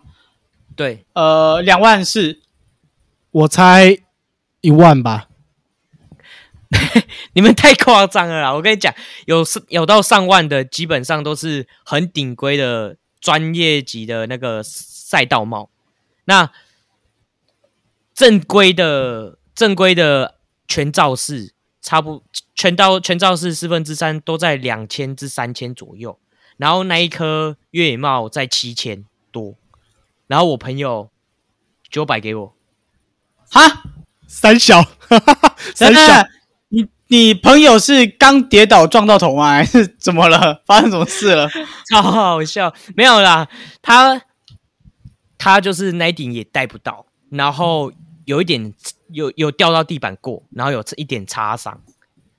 [0.74, 2.40] 对，呃，两万四。
[3.30, 3.98] 我猜
[4.60, 5.28] 一万吧。
[7.34, 8.52] 你们太夸张了啦！
[8.52, 8.92] 我跟你讲，
[9.26, 15.70] 有是有到上万的，基本上都是很顶规的专业级的那个赛道帽。
[16.24, 16.50] 那
[18.12, 26.18] 正规的正规的全罩式，差不全罩全罩式四分之三都在两千至三千左右，
[26.56, 29.54] 然后那一颗越野帽在七千多，
[30.26, 31.10] 然后我朋友
[31.90, 32.54] 九百给我，
[33.50, 33.82] 哈，
[34.26, 34.82] 三小，
[35.74, 36.28] 三 等等小，
[36.68, 39.50] 你你朋友是刚跌倒撞到头吗？
[39.54, 40.62] 还是怎么了？
[40.66, 41.48] 发生什么事了？
[41.90, 43.48] 超好笑，没有啦，
[43.82, 44.22] 他
[45.36, 47.92] 他就是那一顶也戴不到，然后
[48.24, 48.72] 有一点
[49.10, 51.82] 有有掉到地板过，然后有一点擦伤，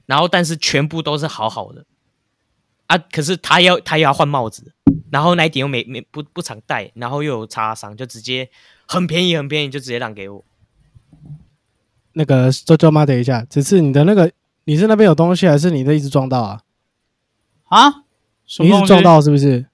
[0.06, 1.86] 然后但是全部都是好好的
[2.88, 4.74] 啊，可是他要他也要换帽子，
[5.12, 8.50] 然后那一顶又没没不不常戴，然后又有擦伤，就直接
[8.86, 10.44] 很便宜很便宜就直接让给我。
[12.14, 14.32] 那个周周妈，等一下，只是你的那个，
[14.66, 16.62] 你是那边有东西，还是你的一直撞到啊？
[17.66, 18.04] 啊？
[18.60, 19.02] 你一直撞？
[19.04, 19.66] 到是不是？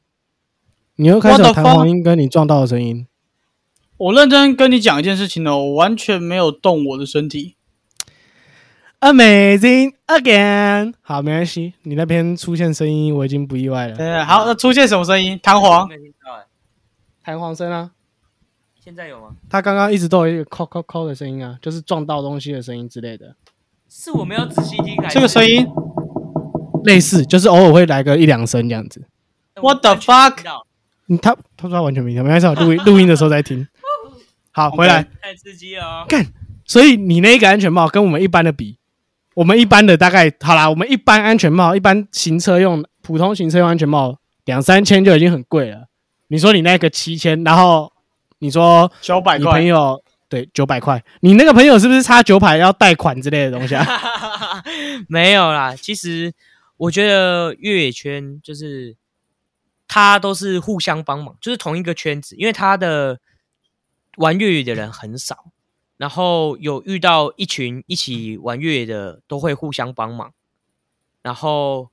[0.95, 3.05] 你又开始弹簧音跟你撞到的声音。
[3.97, 7.55] 我认真跟你讲一件事情哦，我完全没有动我的身体。
[9.01, 13.97] Amazing again，好，没关系，你那边出现声音我已经不意外了。
[13.97, 15.39] 对，好，那出现什么声音？
[15.41, 15.89] 弹簧？
[15.89, 16.43] 没听到哎，
[17.23, 17.89] 弹簧声啊，
[18.79, 19.35] 现在有吗？
[19.49, 23.35] 他刚刚一直都有一个扣扣扣的声音啊，就是撞到东西的声音之类的，
[23.89, 25.67] 是我没有仔细听，还是这个声音？
[26.83, 29.03] 类似就是偶尔会来个一两声这样子。
[29.55, 30.35] 我 What the fuck？
[30.35, 30.67] 听到
[31.07, 33.67] 嗯，他他说他完全没听，没关系，我录音录音的时候再听。
[34.53, 35.07] 好，回来。
[35.19, 36.07] 太刺激了哦！
[36.65, 38.77] 所以你那个安全帽跟我们一般的比，
[39.33, 45.87] 我们一般的大概好啦，我们一般安全帽，一般行车用普通行车用安全帽两三千就已经很贵了。
[46.27, 47.91] 你说你那个七千，然后
[48.39, 53.85] 你说你九百块朋友对九百块，你那个朋友是不是差九百要贷款之类的东西啊？
[55.07, 56.33] 没有啦，其实
[56.77, 58.95] 我觉得越野圈就是
[59.87, 63.19] 他都是互相帮忙，就是同一个圈子，因为他的
[64.17, 65.50] 玩越野的人很少，
[66.01, 70.33] 然后有遇到一群一起玩越野的都会互相帮忙，
[71.21, 71.91] 然后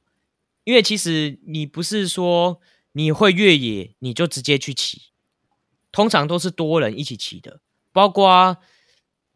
[0.65, 2.59] 因为其实你不是说
[2.93, 5.11] 你会越野你就直接去骑，
[5.93, 7.61] 通常都是多人一起骑的，
[7.93, 8.57] 包括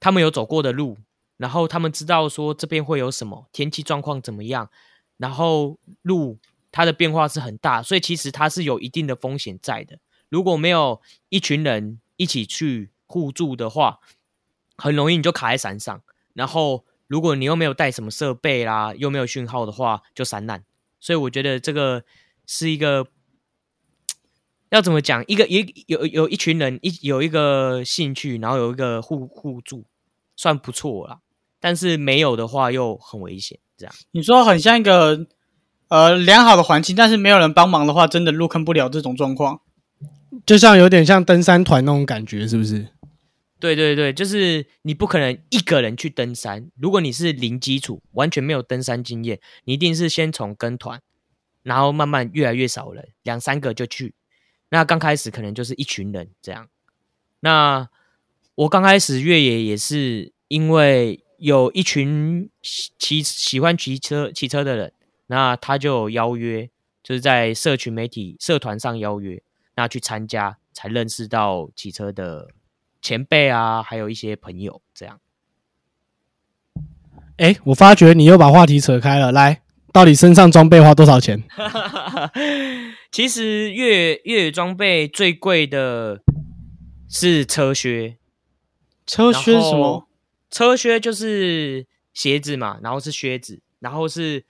[0.01, 0.97] 他们有走过的路，
[1.37, 4.71] 然后他们知道说这边会有什么天气状况怎么样，
[5.19, 6.39] 然后路
[6.71, 9.99] 它的变化是很大，所以其实它是有一定的风险在的。
[10.31, 14.01] 如果没有一群人一起去互助的话，
[14.77, 16.03] 很容易你就卡在山上。
[16.35, 20.65] 然后如果你又没有带什么设备啦，又没有讯号的话，就散难。
[20.99, 22.05] 所以我觉得这个
[22.47, 23.07] 是一个
[24.71, 29.85] 要怎么讲，一个一有有一群人一有一个兴趣，然后有一个互互助，
[30.37, 31.19] 算不错啦。
[31.61, 33.95] 但是没有的话又很危险，这样。
[34.13, 35.27] 你说很像一个
[35.89, 39.61] 呃良好的环境，但是没有人帮忙的话，真的入坑不了这种状况。
[40.47, 42.89] 就像有点像登山团那种感觉，是不是？
[43.62, 46.68] 对对对，就是你不可能一个人去登山。
[46.77, 51.01] 如果你是零基础，完全没有登山经验，你一定是先从跟团，
[51.62, 54.14] 然后慢慢越来越少人，两三个就去。
[54.70, 56.68] 那刚开始可能就是一群人这样。
[57.38, 57.88] 那
[58.57, 64.92] 我刚开始越野也是因为有一群骑喜欢骑车骑车的人，
[65.29, 66.68] 那他就邀约，
[67.01, 69.40] 就是在社群媒体社团上邀约，
[69.77, 72.48] 那去参加才认识到骑车的
[73.03, 75.19] 前辈啊，还有一些朋友这样。
[77.37, 79.62] 哎，我发觉你又把话题扯开了，来，
[79.93, 81.43] 到底身上装备花多少钱？
[83.11, 86.23] 其实越越野装备最贵的
[87.09, 88.17] 是车靴，
[89.05, 90.09] 车靴什么？
[90.51, 94.45] 车靴就是鞋子嘛，然后是靴子，然后是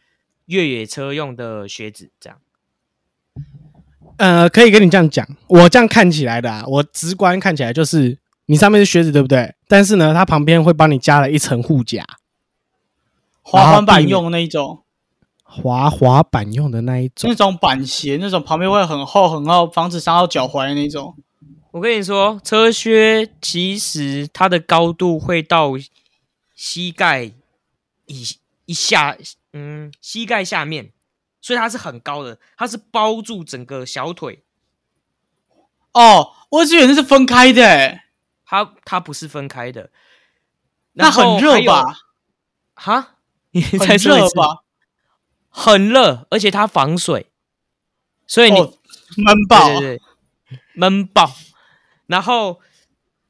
[0.47, 2.39] 越野车用的靴子，这样。
[4.19, 8.19] 呃，可以跟你这样讲，我这样看起来的啊，我直观看起来就是
[8.53, 9.55] 你上面是靴子，对不对？
[9.67, 12.05] 但是呢，它旁边会帮你加了一层护甲，
[13.41, 14.83] 滑滑板用的那一种，
[15.43, 17.35] 滑滑板用的那一种那。
[17.35, 21.17] 种板鞋，那种旁边会很厚很厚，防止伤到脚踝的那种。
[21.71, 25.73] 我跟你说，车靴其实它的高度会到
[26.55, 27.33] 膝盖
[28.05, 28.37] 以
[28.67, 29.17] 以下，
[29.55, 30.91] 嗯，膝盖下面，
[31.41, 34.43] 所以它是很高的，它是包住整个小腿。
[35.95, 38.03] 哦，我以为那是分开的欸，
[38.53, 39.91] 它它不是分开的，
[40.93, 41.97] 那很热吧？？
[42.75, 43.17] 哈，
[43.53, 44.27] 你很再说一次？
[44.27, 44.65] 热吧？
[45.49, 47.33] 很热，而且它防水，
[48.27, 48.79] 所以你、哦，
[49.17, 49.69] 闷爆。
[49.69, 51.35] 对对对，闷爆。
[52.07, 52.61] 然后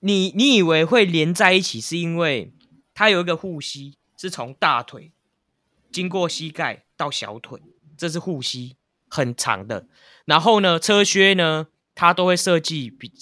[0.01, 2.53] 你你以为会连在一起，是因为
[2.93, 5.13] 它有一个护膝，是从大腿
[5.93, 7.63] 经过膝盖到小腿，
[7.97, 9.87] 这是护膝，很长的。
[10.25, 13.13] 然后呢，车靴呢，它都会设计比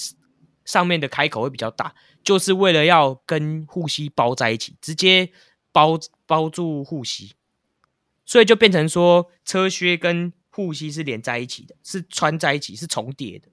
[0.64, 5.30] 上面的开口会比较大，就是为了要跟护膝包在一起，直接
[5.72, 7.34] 包包住护膝，
[8.24, 13.48] 所以就变成说车靴跟护膝是连在一起的，是穿在一起，是重叠的。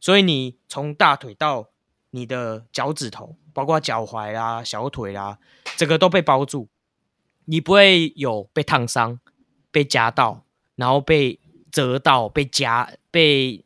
[0.00, 1.70] 所以你从大腿到
[2.10, 5.38] 你的脚趾头，包括脚踝啦、小腿啦，
[5.76, 6.68] 整个都被包住，
[7.44, 9.20] 你不会有被烫伤、
[9.70, 11.38] 被夹到，然后被
[11.70, 13.64] 折到、被夹、被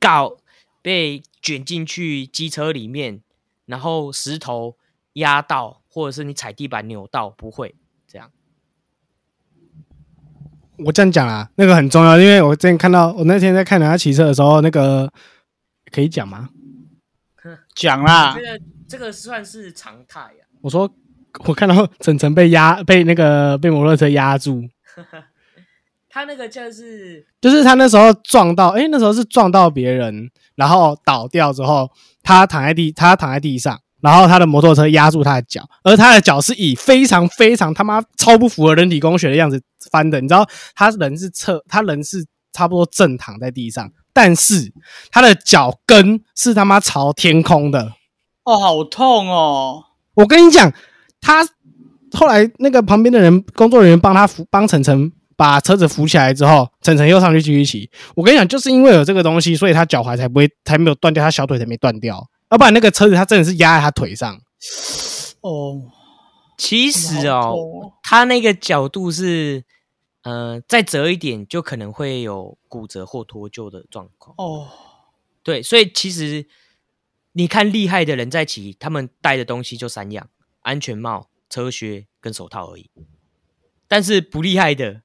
[0.00, 0.38] 告、
[0.82, 3.22] 被卷进去机车里面，
[3.66, 4.76] 然后石头
[5.14, 7.74] 压到，或者是你踩地板扭到，不会
[8.06, 8.30] 这样。
[10.84, 15.12] 我这样讲啊，那个很重要，因为我之前看到，我那天在看人家骑车的时候，那个
[15.90, 16.50] 可以讲吗？
[17.74, 20.42] 讲啦这，个这个算是常态啊。
[20.60, 20.88] 我说
[21.46, 24.62] 我看到晨晨被压，被那个被摩托车压住，
[26.18, 31.88] 他那个就是就是他那时候撞到，诶，那时候是撞到别人，然后倒掉之后，
[32.24, 44.72] 他躺在地，他躺在地上，然后他的摩托车压住他的脚，而他的脚是以非常非常他妈超不符合人体工学的样子翻的，你知道，他人是侧，他人是差不多正躺在地上，但是
[45.12, 47.92] 他的脚跟是他妈朝天空的。
[48.42, 50.72] 哦，好痛哦，我跟你讲，
[51.20, 51.46] 他
[52.10, 57.88] 后来那个旁边的人工作人员帮他扶，帮晨晨把车子扶起来之后，晨晨又上去继续骑。
[58.16, 62.28] 我跟你讲，就是因为有这个东西，所以他脚踝才不会，才没有断掉，他小腿才没断掉。
[62.50, 64.34] 要不然那个车子他真的是压在他腿上。
[65.42, 65.80] 哦，
[66.56, 69.62] 其实哦，哦他那个角度是，
[70.22, 74.34] 呃，再折一点就可能会有骨折或脱臼的状况。
[74.38, 74.66] 哦，
[75.44, 76.48] 对，所以其实
[77.34, 80.28] 你看厉害的人在骑，他们带的东西就三样：
[80.62, 82.90] 安全帽、车靴跟手套而已。
[83.86, 85.02] 但是不厉害的，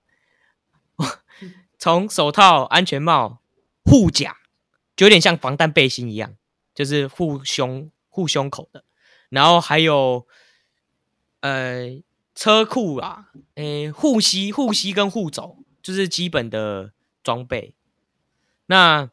[1.84, 3.42] 从手套、安全帽、
[3.84, 4.38] 护甲，
[4.96, 6.34] 就有点像防弹背心一样，
[6.74, 8.86] 就是护胸、护胸口的。
[9.28, 10.26] 然后还有
[11.42, 12.02] 呃
[12.34, 17.76] 车库啊，诶护膝、护膝跟护肘，就是基本的装备。
[18.68, 19.10] 那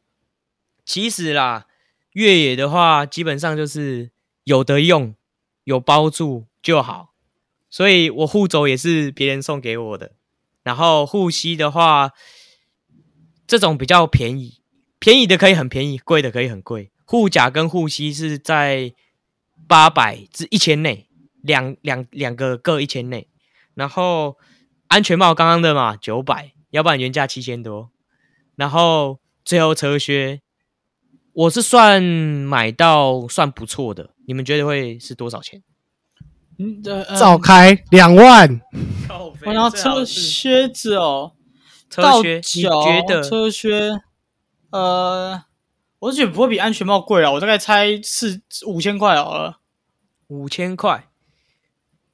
[0.84, 1.66] 其实啦，
[2.12, 4.12] 越野的话，基本上就是
[4.44, 5.16] 有得用，
[5.64, 7.14] 有包住就好。
[7.68, 10.12] 所以我护肘也是别人送给我的，
[10.62, 12.12] 然后护膝的话，
[13.50, 14.60] 这种比较便宜，
[15.00, 16.92] 便宜的可以很便宜，贵的可以很贵。
[17.04, 18.94] 护甲跟护膝是在
[19.66, 21.08] 八百至一千内，
[21.42, 23.26] 两两两个各一千内。
[23.74, 24.38] 然后
[24.86, 27.90] 安全帽刚刚的嘛，九百，要不然原价七千多。
[28.54, 30.42] 然后最后车靴，
[31.32, 35.60] 我是算买到算不错的，你们觉得会是多少钱？
[36.56, 38.60] 嗯，呃，呃照开两万，
[39.44, 41.39] 我要车靴子哦，到
[41.90, 44.00] 车靴，你脚觉得车靴？
[44.70, 45.42] 呃，
[45.98, 49.58] 我是觉得不会比安全帽贵啊，我大概猜四五千块好了。
[50.28, 51.08] 五千块？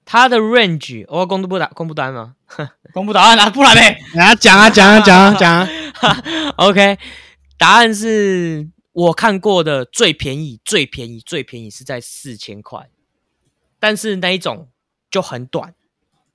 [0.07, 2.37] 它的 range 我要公布答公布答案吗
[2.95, 3.81] 公布答案啊，不然呢，
[4.15, 5.69] 来啊讲啊讲啊讲啊讲啊？
[6.59, 6.97] OK，
[7.59, 12.89] 答案是我看过的最便宜、最便宜、最便宜是在四千块，
[13.81, 14.71] 但是那一种
[15.11, 15.75] 就很短，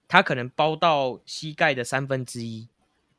[0.08, 2.68] 它可能包到膝盖的三分之一，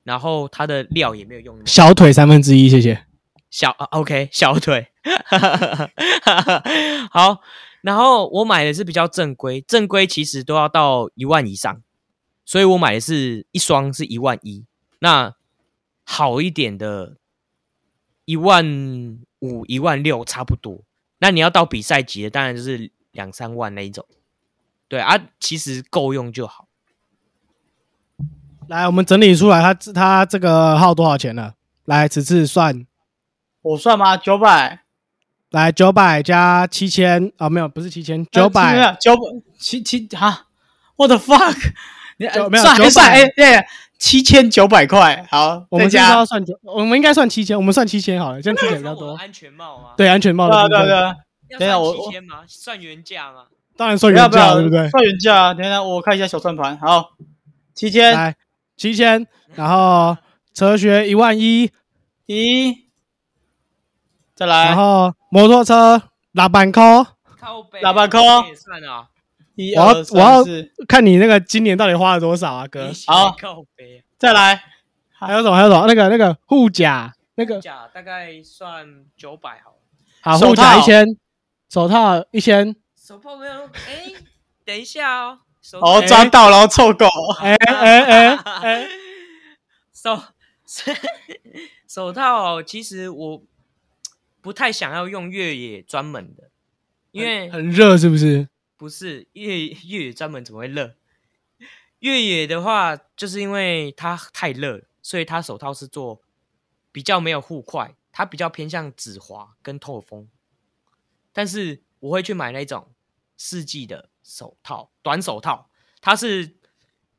[0.04, 3.06] 然后它的料也没有用那么小腿三分之一，谢谢。
[3.50, 4.90] 小啊 OK 小腿，
[7.10, 7.40] 好，
[7.82, 11.82] 然后我买的是比较正规，正规其实都要到一万以上，
[12.46, 14.64] 所以我买的是一双是一万一，
[15.00, 15.34] 那
[16.04, 17.18] 好一点的，
[18.24, 20.82] 一万五、一万六差不多。
[21.18, 24.06] 那你要到比赛级的，当然就是两三万那一种。
[24.88, 26.66] 对啊，其实够用就好。
[28.68, 31.55] 来，我们整理出来，他他这个号多少钱了？
[31.85, 32.87] 来，此次算
[33.62, 34.16] 我算吗？
[34.16, 34.81] 九百，
[35.51, 39.22] 来九百加七千啊，没有，不是七千，九没百有九百
[39.59, 40.46] 七七哈
[40.96, 41.57] ，what the fuck？
[42.18, 43.64] 你九没有算还900算哎对，
[43.98, 49.14] 七千九百块，好，我们这再加是要算九，我们应该算七千，我们算七千好了，这样七千比较多。
[49.16, 49.90] 安全帽吗？
[49.96, 51.14] 对，安全帽对对啊
[51.48, 52.37] 对等一下我算七千吗？
[52.46, 53.44] 算原价吗？
[53.77, 54.88] 当然算原价，对不对？
[54.88, 55.55] 算原价啊？
[55.55, 57.11] 等一下我看一下小算盘，好，
[57.75, 58.37] 七千来
[58.76, 60.16] 七千，然后
[60.54, 61.70] 车学一万一，
[62.26, 62.88] 一，
[64.35, 64.66] 再来。
[64.66, 66.80] 然来后摩托车拉板扣，
[67.38, 67.80] 靠背。
[67.80, 68.18] 喇叭扣。
[68.48, 69.08] 也算啊，
[69.54, 72.90] 一我要二我要四，看你那个今年到底花了多少啊，哥？
[73.06, 73.37] 好。
[73.38, 74.02] 靠背。
[74.18, 74.64] 再来。
[75.11, 75.54] 还有什么？
[75.54, 75.87] 还有什么？
[75.87, 77.61] 那个那个护甲，那个。
[77.61, 79.76] 甲大概算九百好了，
[80.20, 80.78] 好手护甲套。
[80.78, 81.06] 一千，
[81.68, 83.66] 手套一千，手套没有？
[83.87, 84.12] 哎，
[84.64, 87.06] 等一下哦，手哦哎抓到，然后臭狗，
[87.40, 88.88] 哎哎哎哎，
[89.92, 90.21] 手
[91.87, 93.42] 手套哦，其实我
[94.40, 96.50] 不太想要用越野专门的，
[97.13, 98.48] 因为很热是不是？
[98.77, 100.96] 不是越越野专门怎么会热？
[102.00, 106.21] 越野的话，就是因为它太热了，所以它手套是做
[106.90, 110.29] 比较没有护块，它比较偏向止滑跟透风。
[111.33, 112.92] 但是我会去买那种
[113.37, 115.68] 四季的手套，短手套，
[116.00, 116.56] 它是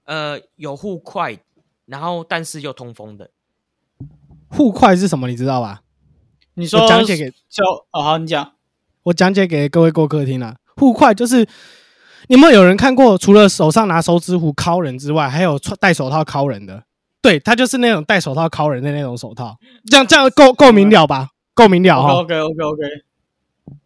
[0.06, 1.38] 呃有护块，
[1.86, 3.32] 然后但是又通风的。
[4.50, 5.28] 护块是什么？
[5.28, 5.82] 你知道吧？
[6.56, 8.54] 你说我讲解给就哦好，你讲，
[9.04, 10.56] 我讲解给各位过客听啊。
[10.76, 11.40] 护块就是，
[12.28, 13.18] 你有没有有人看过？
[13.18, 16.84] 除了手上拿手指虎敲人之外，还有穿戴手套敲人的？
[17.22, 19.58] 对，它就是那种戴手套敲人的那种手套，
[19.90, 21.30] 这样这样够够明了吧？
[21.54, 22.14] 够明了哈。
[22.14, 22.82] OK OK OK，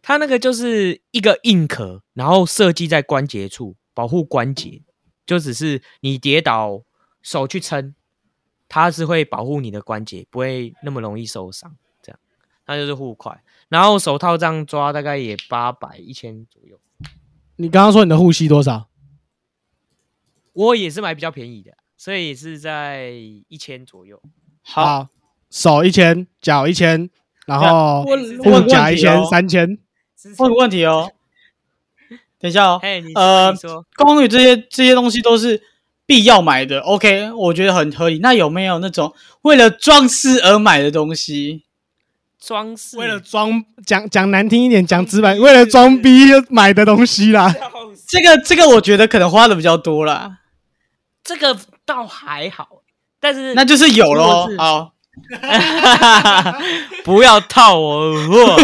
[0.02, 4.82] 它那个就是一个硬壳，然后设计在关节处保护关节，
[5.26, 6.82] 就只是你跌倒
[7.22, 7.94] 手去撑，
[8.68, 11.76] 它是会保护你的关节，不会那么容易受伤。
[12.02, 12.18] 这样，
[12.66, 13.42] 它就是护块。
[13.68, 16.80] 然后手套这样抓大概也八百一千左右，
[17.56, 18.88] 你刚刚说你的护膝多少？
[20.54, 24.20] 我也是买比较便宜的，所以是在一千左右。
[24.62, 25.08] 好，，
[25.50, 27.10] 手一千，脚一千，
[27.48, 29.78] 然后问护问甲一千，问题哦，三千。
[30.38, 31.10] 问个问题哦，
[32.38, 32.80] 等一下哦，
[33.14, 33.54] 呃
[33.96, 35.62] 公寓这些这些东西都是
[36.04, 38.18] 必要买的，OK，我觉得很合理。
[38.18, 41.64] 那有没有那种为了装饰而买的东西？
[42.38, 42.98] 装饰。
[42.98, 47.54] 为了装讲讲难听一点，讲直白，为了装逼买的东西啦。
[48.08, 50.38] 这个这个，我觉得可能花的比较多啦，
[51.24, 52.68] 这个倒还好，
[53.20, 54.92] 但是那就是有咯好，
[57.04, 58.56] 不要套我话。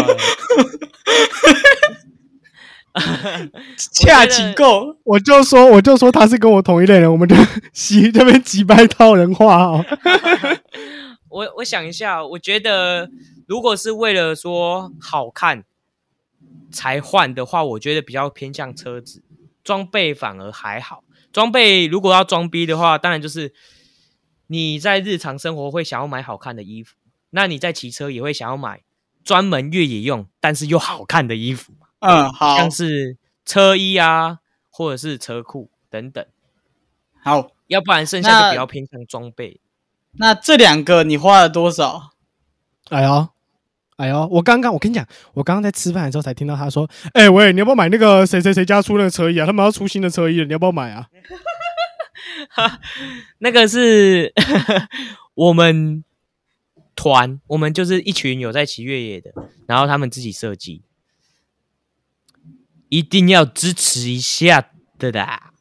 [3.91, 4.95] 恰请够。
[5.03, 7.35] 我就说，我就说他是跟我同一类人，我们就
[7.73, 9.85] 洗这边几百套人话哦。
[11.27, 13.09] 我我想一下，我觉得
[13.47, 15.65] 如果是为了说好看
[16.71, 19.21] 才换的话，我觉得比较偏向车子，
[19.61, 21.03] 装备反而还好。
[21.33, 23.53] 装备如果要装逼的话，当然就是
[24.47, 26.95] 你在日常生活会想要买好看的衣服，
[27.29, 28.81] 那你在骑车也会想要买
[29.23, 34.39] 专门越野用但是又好看的衣服，嗯，好像是车衣啊，
[34.69, 36.25] 或者是车裤等等。
[37.21, 37.51] 好。
[37.67, 39.59] 要不然剩下那就比较偏向装备。
[40.19, 42.11] 那这两个你花了多少？
[42.91, 43.27] 哎呦，
[43.95, 49.47] 哎呦，我刚刚我跟你讲，我刚刚在吃饭的时候才听到他说，哎、喂，你要不要买那个谁谁谁家出那个车衣啊？
[49.47, 51.07] 他们要出新的车衣了，你要不要买啊？
[53.39, 54.33] 那个是
[55.35, 56.03] 我们
[56.95, 59.31] 团，我们就是一群有在骑越野的，
[59.67, 60.83] 然后他们自己设计，
[62.89, 65.51] 一定要支持一下的啦。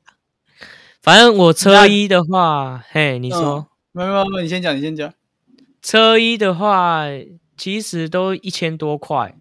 [1.02, 5.12] 反正我车衣的话，嘿，你说、没有没有没有，你先讲，你先讲。
[5.82, 7.04] 车衣的话，
[7.56, 9.36] 其实都一千多块，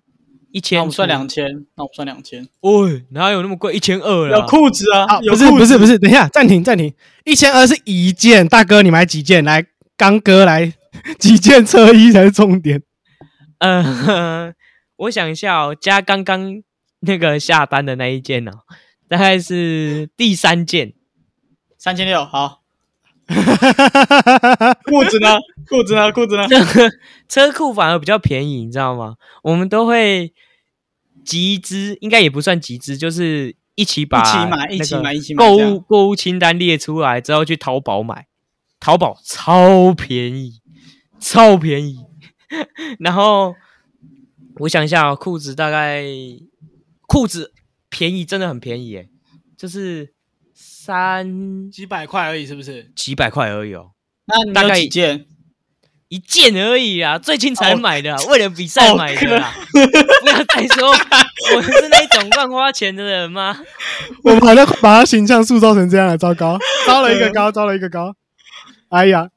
[0.54, 2.48] 一那千我们算两千，那我们算两千。
[2.62, 3.74] 喂，哪有那么贵？
[3.74, 4.46] 一千二有。
[4.46, 6.94] 裤子啊啊，，有不是不是不是，等一下，暂停暂停，
[7.26, 9.44] 一千二是一件，大哥你买几件？
[9.44, 9.66] 来，
[9.98, 10.72] 刚哥来
[11.18, 12.84] 几件车衣才是重点。
[13.58, 14.54] 呃，
[14.98, 16.62] 我想一下哦，加刚刚
[17.00, 18.52] 那个下单的那一件哦，
[19.10, 20.94] 大概是第三件。
[21.80, 22.63] 三千六，好。
[24.86, 25.38] 裤子呢？
[25.68, 26.12] 裤子呢？
[26.12, 26.48] 裤子呢？
[27.30, 29.16] 车库反而比较便宜，你知道吗？
[29.44, 30.34] 我们都会
[31.24, 38.28] 集资，应该也不算集资，就是一起把一起买一起买一起买购物购物清单列出来之后去淘宝买，
[38.80, 40.62] 淘宝超便宜，
[41.20, 42.00] 超便宜。
[43.00, 43.56] 然后
[44.60, 46.04] 我想一下、哦，裤子大概
[47.08, 47.52] 裤子
[47.90, 49.10] 便宜，真的很便宜耶，
[49.58, 50.14] 就是
[50.86, 52.92] 三几百块而已，是不是？
[52.94, 53.92] 几百块而已哦。
[54.26, 55.26] 那你有大概几件？
[56.10, 59.54] 一件而已啊，最近才哦买的啊、为了比赛哦买的啦。
[59.72, 60.90] 不要再说
[61.56, 63.58] 我是那种乱花钱的人吗？
[64.26, 68.14] 我们好像把他形象塑造成这样了，糟糕，招了一个高，招了一个高。
[68.90, 69.30] 哎呀，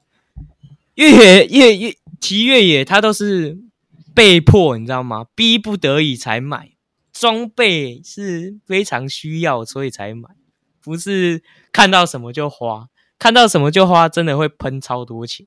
[0.96, 3.56] 越野越越骑越野，他都是
[4.12, 5.26] 被迫，你知道吗？
[5.36, 6.72] 逼不得已才买，
[7.12, 10.28] 装备是非常需要，所以才买，
[10.86, 12.86] 不是看到什么就花，
[13.18, 15.46] 看到什么就花，真的会喷超多钱。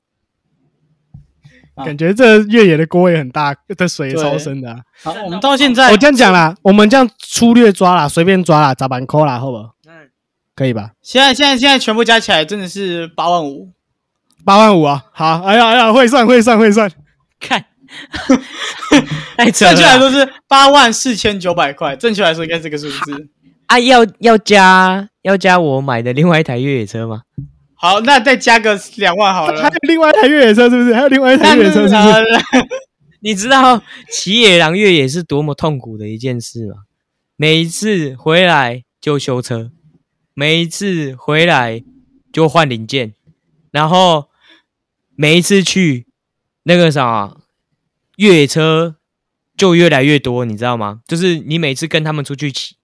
[1.74, 9.74] 啊感觉这越野的锅也很大，的水也超深的啊、好，我们到现在我这样讲啦，我们这样粗略抓啦，随便抓啦，砸板扣啦，好不好？
[9.86, 10.10] 嗯
[10.54, 10.90] 可以吧？
[11.00, 13.72] 现在现在现在全部加起来真的是八万五。
[14.44, 16.90] 八万五啊，好，哎呀哎呀，会算会算会算，
[17.38, 17.64] 看，
[19.38, 23.28] 太扯正确来说是八万四千九百块，正确来说应该是这个数字。
[23.70, 23.78] 啊！
[23.78, 27.22] 要要加要加我买的另外一台越野车吗？
[27.74, 29.88] 好，那再加个两万好了还了有。
[29.88, 30.92] 另外一台越野车是不是？
[30.92, 31.94] 还有另外一台越野车是不是？
[33.22, 36.78] 你知道骑野狼越野是多么痛苦的一件事吗？
[37.36, 39.70] 每一次回来就修车，
[40.34, 41.84] 每一次回来
[42.32, 43.14] 就换零件，
[43.70, 44.30] 然后
[45.14, 46.08] 每一次去
[46.64, 47.36] 那个啥
[48.16, 48.96] 越野车
[49.56, 51.02] 就越来越多，你知道吗？
[51.06, 52.74] 就是你每次跟他们出去骑，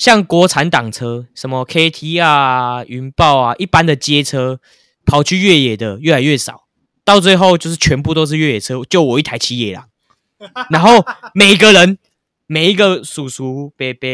[0.00, 4.58] 像国产挡车，什么 KT 啊、云豹啊，一般的街车
[5.04, 6.62] 跑去越野的越来越少。
[7.04, 9.84] 到最后就是全部都是越野车，就我一台骑野狼，
[10.70, 11.98] 然后每个人
[12.46, 14.08] 每一个叔叔、伯伯，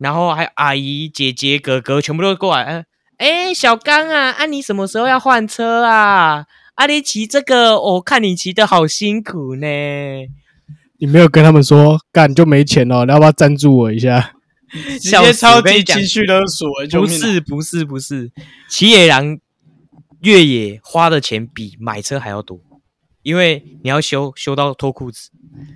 [0.00, 6.44] 然后还有阿姨、姐姐、哥哥，全部都过来，哎、哎，小刚啊，啊你什么时候要换车啊？
[6.74, 9.66] 啊你骑这个，我看你骑的好辛苦呢。
[10.98, 14.32] 你没有跟他们说干就没钱了，你要不要赞助我一下？
[15.00, 16.68] 直接超级情绪勒索，
[17.00, 18.30] 不是不是不是，
[18.68, 19.38] 骑野狼
[20.20, 22.60] 越野花的钱比买车还要多，
[23.22, 25.30] 因为你要修修到脱裤子。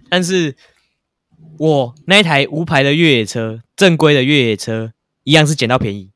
[0.09, 0.57] 但是
[1.59, 4.93] 我那一台无牌的越野车，正规的越野车
[5.25, 6.11] 一样是捡到便宜。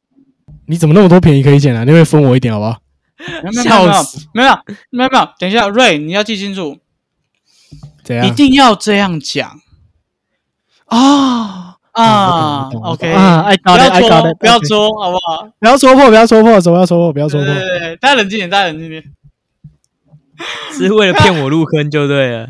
[0.66, 1.84] 你怎么那么多便宜可以捡啊？
[1.84, 2.80] 你会分我一点好不好？
[3.64, 4.28] 笑死！
[4.32, 4.52] 没有
[4.90, 6.78] 没有没有，等一下，瑞，你要记清楚，
[8.04, 8.24] 怎样？
[8.26, 9.60] 一定要这样讲
[10.84, 11.67] 啊
[12.02, 15.50] 啊！OK 啊，爱搞的爱搞的，不要戳，好不好？
[15.58, 17.12] 不要戳破，不要戳破，什么要戳破？
[17.12, 17.52] 不要戳破。
[17.52, 19.02] 对对对，大家冷静点，大家冷静点。
[20.70, 22.48] 是为了骗我入坑就对了，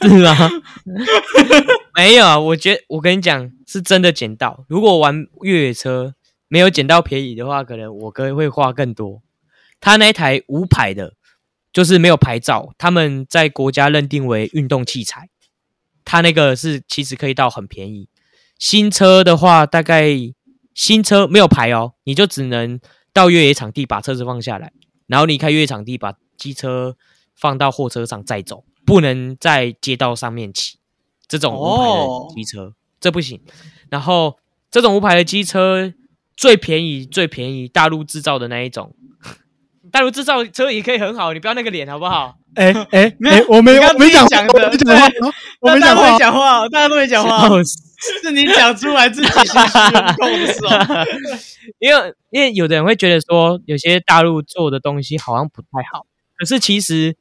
[0.00, 0.50] 是吗？
[1.94, 4.64] 没有啊，我觉得我跟你讲，是真的捡到。
[4.68, 6.14] 如果玩越野车
[6.48, 9.20] 没有捡到便宜的话，可能我哥会花更多。
[9.78, 11.12] 他那一台无牌的，
[11.70, 15.28] 就是没有牌照，他们在国家认定为运动器材。
[16.06, 18.08] 他那个是其实可以到很便宜。
[18.64, 20.08] 新车的话，大概
[20.72, 22.80] 新车没有牌哦，你就只能
[23.12, 24.72] 到越野场地把车子放下来，
[25.06, 26.14] 然后离开越野场地把。
[26.36, 26.96] 机车
[27.36, 30.78] 放到货车上再走，不能在街道上面骑。
[31.28, 33.40] 这种无牌的机车，这不行。
[33.88, 34.36] 然后
[34.68, 35.92] 这种无牌的机车
[36.36, 38.96] 最便宜，最便宜，大陆制造的那一种。
[39.92, 42.34] 大陆制造车也可以很好，你不要那个脸好不好？
[42.56, 44.72] 哎哎哎，我没没讲讲的，
[45.60, 47.48] 我没讲话，讲话，大家都没讲话，
[48.22, 51.04] 是你讲出来自己心虚的时候。
[51.78, 56.06] 因为因为有的人会觉得说，有些大陆做的东西好像不太好。
[56.36, 57.16] 可是其实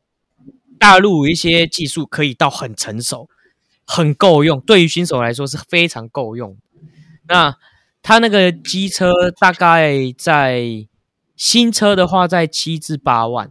[0.79, 3.29] 大陆一些技术可以到很成熟、
[3.85, 6.57] 很够用，对于新手来说是非常够用。
[7.27, 7.55] 那
[8.01, 10.87] 它那个机车大概在
[11.37, 13.49] 新车的话在七至八万，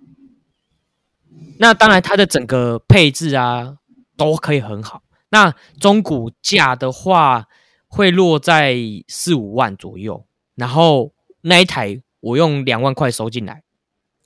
[1.59, 3.77] 那当然它的整个配置啊
[4.17, 5.03] 都可以很好。
[5.33, 7.47] 那中古价的话
[7.89, 8.77] 会落在
[9.09, 13.63] 四五万左右，然后那一台我用两万块收进来。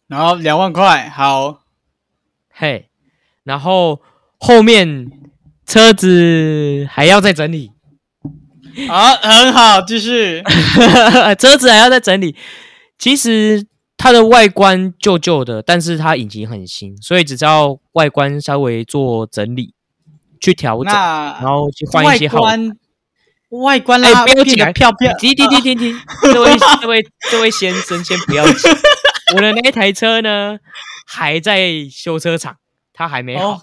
[0.08, 1.62] 然后两万块，好，
[2.50, 2.90] 嘿，
[3.44, 4.02] 然后
[4.38, 5.10] 后面
[5.64, 7.72] 车子还要再整理，
[8.88, 10.42] 好，很好，继续，
[11.38, 12.36] 车子还要再整理。
[12.98, 19.74] 其实它的外观旧旧的，但是它引擎很新，所以只要外观稍微做整理，
[20.40, 22.40] 去调整，然后去换一些好
[23.50, 28.68] 外观啦，不要紧，漂漂，停停停停停，这位这位这位先生先不要急。
[29.34, 30.58] 我的那一台车呢，
[31.06, 32.56] 还在修车厂，
[32.92, 33.60] 它还没好，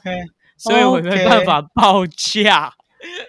[0.57, 2.71] 所以我没办法报价。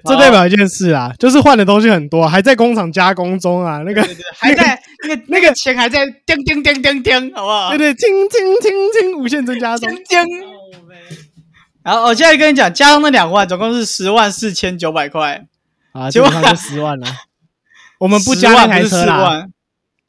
[0.04, 3.78] 这代表一件事啊，就是换的东西很多，还在工厂加工中啊。
[3.78, 7.70] 那个还在 那个那个钱还在叮叮叮叮叮，好不好？
[7.70, 9.90] 对对，叮叮叮叮，无限增加中。
[11.84, 15.46] 然后我现在跟你讲，加上那两万，总共是十万四千九百块
[15.92, 17.06] 啊，基本上就十万了。
[17.98, 19.46] 我们不加那台车啦，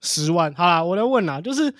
[0.02, 0.52] 十万。
[0.56, 1.76] 好啦，我来问啦，就是。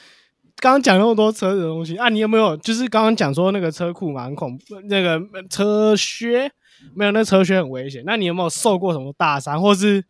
[0.58, 6.50] 刚刚讲那么多车子的东西啊，你有没有就是刚刚讲说那个车库嘛很恐怖，那个车靴
[6.94, 8.04] 没有，那车靴很危险。
[8.06, 10.06] 那你有没有受过什么大伤，或是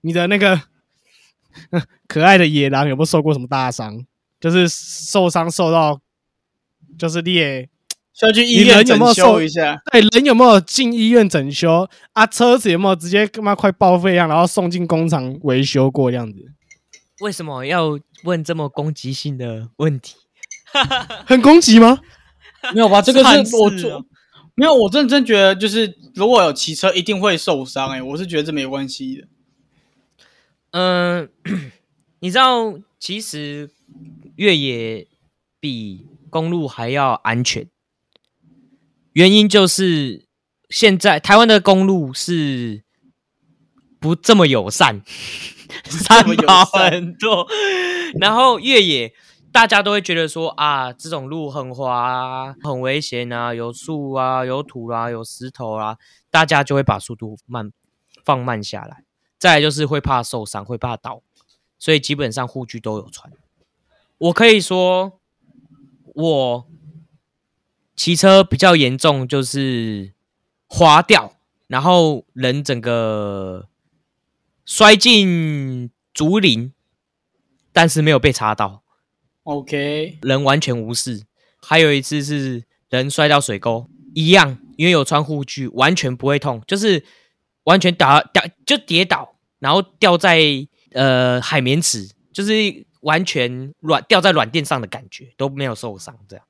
[0.00, 0.60] 你的那个
[2.08, 4.04] 可爱的野狼有没有受过什么大伤？
[4.40, 6.00] 就是受伤受到
[6.98, 7.68] 就是裂，
[8.18, 9.80] 需要去医院整修一下。
[9.92, 12.26] 对，人有没有进医院整修啊？
[12.26, 16.38] 车子有没有直接他妈快报废一样，然后送进工厂维修过这样子？
[17.20, 17.98] 为什么要？
[18.24, 20.16] 问这么攻击性的问题，
[21.26, 22.00] 很攻击吗？
[22.74, 24.04] 没有吧，这个是我做，
[24.56, 29.28] 没有，我认真觉得就是如果有骑车一定会受伤，哎，我是觉得这没关系的。
[30.72, 31.28] 嗯，
[32.20, 33.70] 你知道，其实
[34.36, 35.06] 越野
[35.60, 37.68] 比公路还要安全，
[39.16, 40.26] 原因就是
[40.68, 42.84] 现在台湾的公路是
[43.98, 45.00] 不这么友善。
[45.88, 47.48] 三跑很多，
[48.20, 49.14] 然后越野
[49.50, 55.96] 大家都会觉得说啊，这种路很滑、很危险啊，有树啊、有土啊、有石头啊，
[56.30, 57.72] 大家就会把速度慢
[58.22, 59.04] 放慢下来。
[59.38, 61.22] 再来就是会怕受伤，会怕倒，
[61.78, 63.32] 所以基本上护具都有穿。
[64.18, 65.18] 我可以说，
[66.14, 66.68] 我
[67.96, 70.12] 骑车比较严重，就是
[70.68, 71.32] 滑掉，
[71.66, 73.68] 然后人整个。
[74.68, 76.72] 摔进竹林，
[77.72, 78.82] 但是没有被查到。
[79.44, 81.22] OK，人完全无事。
[81.62, 87.04] 还有一次是人摔到水沟，一样，因为有穿护具，完全不会痛，就是
[87.62, 90.42] 完全打掉就跌倒，然后掉在
[90.90, 92.52] 呃海绵池，就是
[93.02, 96.44] 完全软掉在软垫上的感觉，都没有受伤这样。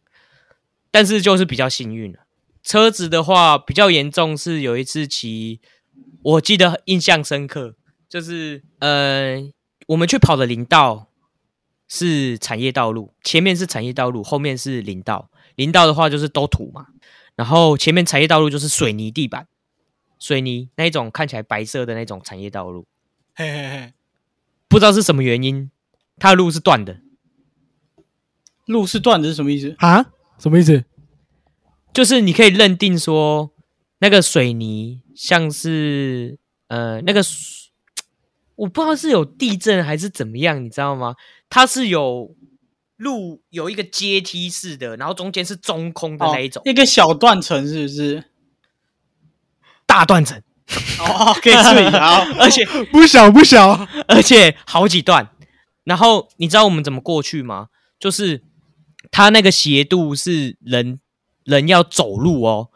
[0.97, 2.21] 但是就是比较幸运了。
[2.63, 5.61] 车子的话比较严重，是有一次骑，
[6.23, 7.75] 我记得印象深刻，
[8.09, 9.37] 就是呃，
[9.89, 11.09] 我们去跑的林道
[11.87, 15.31] 是产业道路，前面是产业道路，后面是林道。
[15.55, 16.87] 林道的话就是都土嘛，
[17.35, 19.47] 然后前面产业道路就是水泥地板，
[20.19, 22.87] 水泥那一种看起来白色的那种产业道路。
[23.35, 23.93] 嘿嘿嘿，
[24.67, 25.71] 不知道是什么原因，
[26.17, 27.01] 它的路是断的，
[28.65, 29.75] 路是断的是什么意思？
[29.81, 30.07] 啊，
[30.39, 30.85] 什么意思？
[31.93, 33.51] 就是你可以认定说
[34.01, 37.71] 那个水泥像是呃那个水，
[38.57, 41.15] 我不知道是有地震还是怎么样，你知道吗？
[41.49, 42.35] 它是有
[42.97, 48.25] 路有一个阶梯式的，然后中间是中空的那一种、一个小断层是不是？
[49.87, 50.43] 大断层，
[50.99, 52.21] 哦，可以注意好。
[52.39, 55.31] 而且不小不小，而且好几段。
[55.85, 57.69] 然后你知道我们怎么过去吗？
[57.99, 58.43] 就是
[59.11, 61.01] 它那个斜度是人
[61.45, 62.71] 人要走路哦，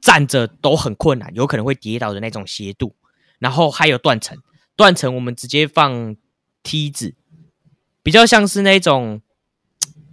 [0.00, 2.96] 站着都很困难，有可能会跌倒的那种斜度。
[3.38, 4.38] 然后还有断层，
[4.76, 6.16] 断层我们直接放
[6.62, 7.14] 梯子，
[8.02, 9.20] 比较像是那种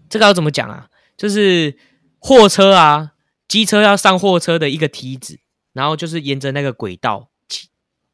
[0.09, 0.89] 这个要怎么讲啊？
[1.15, 1.77] 就是
[2.19, 3.13] 货车啊，
[3.47, 5.39] 机车要上货车的一个梯子，
[5.71, 7.29] 然后就是沿着那个轨道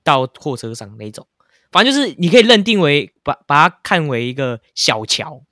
[0.03, 1.25] 到货车上那种。
[1.71, 5.43] 反正就是你可以认定为把把它看为一个小桥，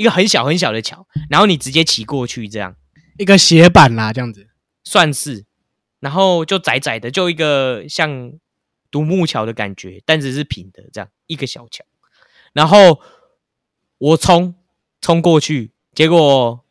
[0.00, 2.74] 一个很小很小的桥，然后你直接骑过去，这样
[3.18, 4.48] 一个斜板啦，这样子。
[4.82, 5.44] 算是，
[5.98, 8.32] 然后就窄窄的，就一个像
[8.90, 11.84] 独木桥的感觉，但只是平的，这样一个小桥。
[12.54, 13.02] 然后
[13.98, 14.54] 我冲
[15.02, 16.64] 冲过去，结果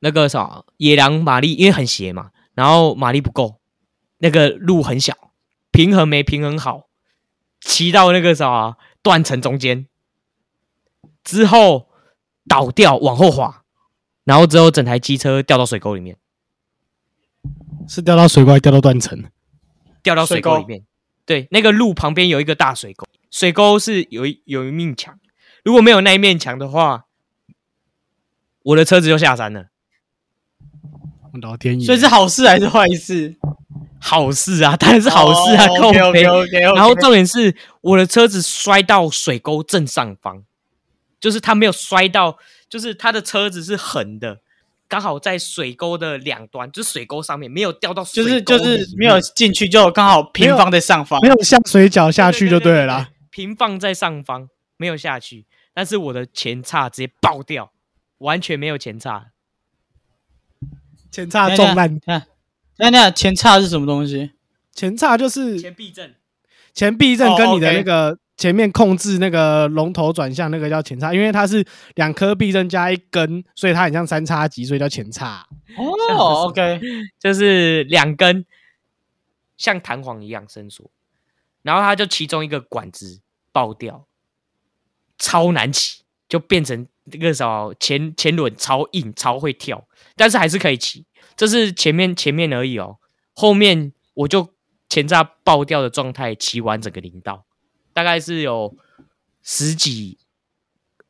[0.00, 3.60] 那个啥野狼马力因为很斜嘛，然后马力不够，
[4.18, 5.16] 那个路很小，
[5.70, 6.88] 平衡没平衡好，
[7.60, 9.86] 骑到那个啥断层中间，
[11.22, 11.85] 之后
[12.48, 13.62] 倒掉往后滑，
[14.24, 16.16] 然后之后整台机车掉到水沟里面。
[17.88, 19.24] 是掉到水沟，还是掉到断层？
[20.02, 20.84] 掉到水水沟沟里面。
[21.24, 25.18] 对，那个路旁边有一个大水沟，水沟是有一有一面墙，
[25.64, 27.06] 如果没有那一面墙的话，
[28.62, 29.66] 我的车子就下山了。
[31.42, 31.84] 老天爷！
[31.84, 33.36] 所以是好事还是坏事？
[34.00, 36.60] 好事啊，当然是好事啊，靠 OK 背 OK OK。
[36.74, 40.44] 然后重点是我的车子摔到水沟正上方，
[41.26, 44.38] 就是他没有摔到，就是他的车子是横的，
[44.86, 51.28] 刚好在水沟的两端，就是水沟上面没有掉到水就是沟里面，就是没有进去，就刚好平放在上方没。
[51.28, 53.08] 有像水饺下去就对了啦。
[53.28, 57.72] 平放在上方，没有下去，但是我的前叉直接爆掉，
[58.18, 59.32] 完全没有前叉。
[61.10, 62.28] 前叉撞烂，看，
[62.78, 64.30] 那那前叉是什么东西？
[64.72, 66.14] 前叉就是前避震，
[66.72, 71.64] 前避震跟你的那个前面控制那个龙头转向那个叫前叉，因为它是
[71.94, 75.46] 两颗避震加一根，所以它很像三叉戟，所以叫前叉。
[75.76, 76.80] 哦，OK，
[77.18, 78.44] 就是两根
[79.56, 80.90] 像弹簧一样伸缩，
[81.62, 83.20] 然后它就其中一个管子
[83.52, 84.06] 爆掉，
[85.18, 91.06] 超难骑，就变成那个什么前前轮超硬、超会跳，但是还是可以骑。
[91.34, 92.98] 这是前面前面而已哦，
[93.34, 94.54] 后面我就
[94.88, 97.44] 前叉爆掉的状态骑完整个林道，
[97.96, 98.76] 大概是有
[99.42, 100.18] 十几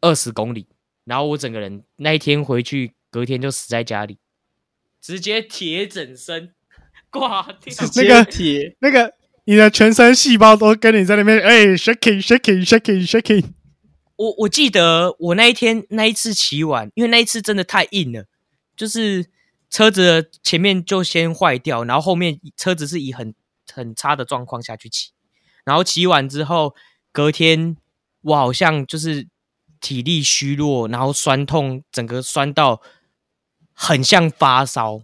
[0.00, 0.68] 二十公里，
[1.02, 4.18] 然后我整个人那一天回去，隔天就死在家里，
[5.00, 6.54] 直接铁整身
[7.10, 7.74] 挂掉。
[7.96, 9.14] 那个铁那个
[9.46, 13.44] 你的全身细胞都跟你在那边哎 shaking shaking shaking shaking，
[14.14, 18.26] 我我记得我那一天那一次骑完，因为那一次真的太硬了，
[18.76, 19.26] 就是
[19.68, 23.34] 车子的前面就先坏掉，然后后面车子是以很
[23.74, 25.10] 很差的状况下去骑，
[25.66, 26.76] 然后骑完之后，
[27.10, 27.76] 隔天
[28.22, 29.28] 我好像就是
[29.80, 32.80] 体力虚弱，然后酸痛，整个酸到
[33.74, 35.02] 很像发烧，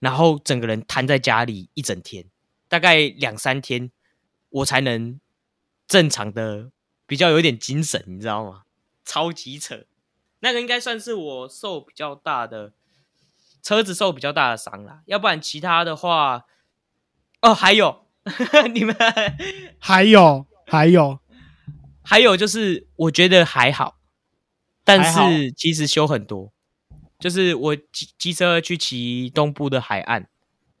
[0.00, 2.26] 然后整个人瘫在家里一整天，
[2.68, 3.92] 大概两三天，
[4.50, 5.20] 我才能
[5.86, 6.72] 正常的
[7.06, 8.64] 比较有点精神，你知道吗？
[9.04, 9.84] 超级扯，
[10.40, 12.72] 那个应该算是我受比较大的
[13.62, 16.44] 车子受比较大的伤啦，要不然其他的话，
[17.40, 18.05] 哦，还有
[18.74, 18.96] 你们。
[19.78, 21.18] 还有还有。
[22.08, 23.96] 还有就是我觉得还好，
[24.84, 26.52] 但是其实修很多，
[27.18, 30.28] 就是我骑机车去骑东部的海岸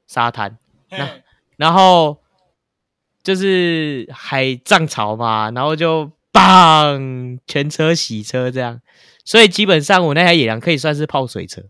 [0.06, 0.56] 沙滩，
[0.88, 1.10] 那
[1.56, 2.22] 然后
[3.24, 8.80] 就是海涨潮嘛，然后就棒全车洗车这样，
[9.24, 11.62] 所以基本上我那台野狼可以算是泡水车。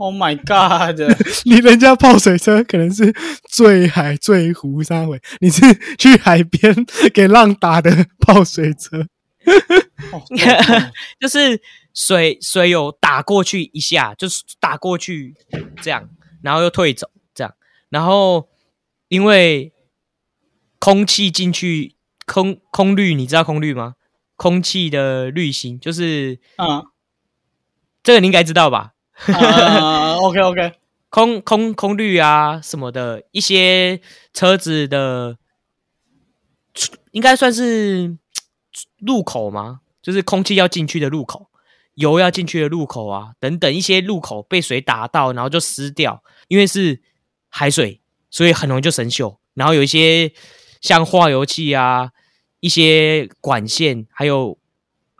[0.00, 0.98] ，Oh my God！
[1.44, 3.14] 你人家泡水车可能是
[3.48, 5.60] 醉海醉湖三回，你是
[5.98, 6.74] 去海边
[7.14, 9.06] 给浪打的泡水车。
[10.12, 10.22] 哦
[11.20, 11.60] 就是
[11.94, 15.34] 水水有打过去一下，就是打过去
[15.80, 16.08] 这样，
[16.42, 17.54] 然后又退走这样，
[17.90, 18.48] 然后
[19.08, 19.72] 因为
[20.78, 21.96] 空气进去
[22.26, 23.94] 空空滤，你知道空滤吗？
[24.36, 26.86] 空气的滤芯就是嗯
[28.02, 28.92] 这个你应该知道吧？
[29.26, 30.72] 啊，OK OK，
[31.10, 34.00] 空空空滤啊什么的一些
[34.32, 35.36] 车子的，
[37.12, 38.16] 应该算是
[38.98, 39.80] 入口吗？
[40.02, 41.50] 就是空气要进去的入口，
[41.94, 47.02] 油要进去的入口啊，等等一些入口被水打到，然后就湿掉，因为是
[47.48, 48.00] 海水，
[48.30, 49.36] 所以很容易就生锈。
[49.52, 50.32] 然后有一些
[50.80, 52.12] 像化油器啊，
[52.60, 54.56] 一些管线还有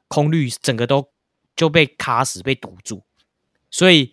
[0.09, 1.11] 空滤，整个都
[1.55, 3.03] 就被卡死、被堵住，
[3.71, 4.13] 所以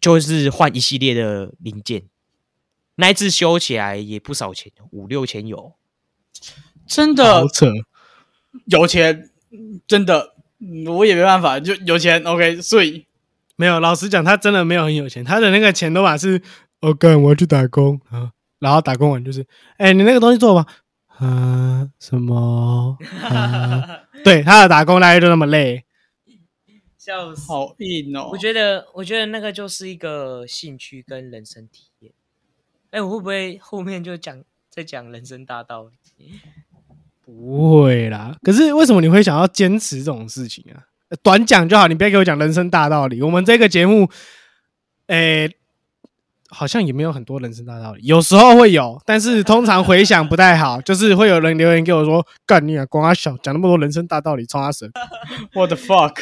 [0.00, 2.04] 就是换一系列的零件。
[2.96, 5.74] 那一次修起来也不少钱，五六千有。
[6.86, 7.70] 真的好扯。
[8.66, 9.30] 有钱，
[9.86, 13.06] 真的，嗯我也没办法，就有钱，OK，所以
[13.56, 16.40] 没有，老实讲，他真的没有很有钱，他的那个钱都把是，
[16.80, 19.46] 哦，干，我要去打工啊，然后打工完就是，
[19.76, 20.66] 哎、你那个东西做吧，
[21.18, 22.96] 啊，什么？
[23.22, 25.84] 啊， 对，他的打工大概就那么累，
[27.06, 27.46] 笑死！
[27.46, 28.28] 好硬哦。
[28.32, 32.12] 我觉得，我觉得那个就是一个兴趣跟人生体验。
[32.90, 36.40] 哎，我会不会后面就讲再讲人生大道理？
[37.24, 38.36] 不会啦。
[38.42, 40.82] 可是为什么你会想要坚持这种事情啊？
[41.08, 43.22] 呃短讲就好，你不要给我讲人生大道理。
[43.22, 44.10] 我们这个节目，
[45.06, 45.48] 诶、
[46.48, 54.90] 好像也没有很多人生大道理，有时候会有，但是通常回想不太好，就是会有人留言给我说：“干你啊，光阿小讲那么多人生大道理，冲阿神。
[55.54, 56.16] What the fuck？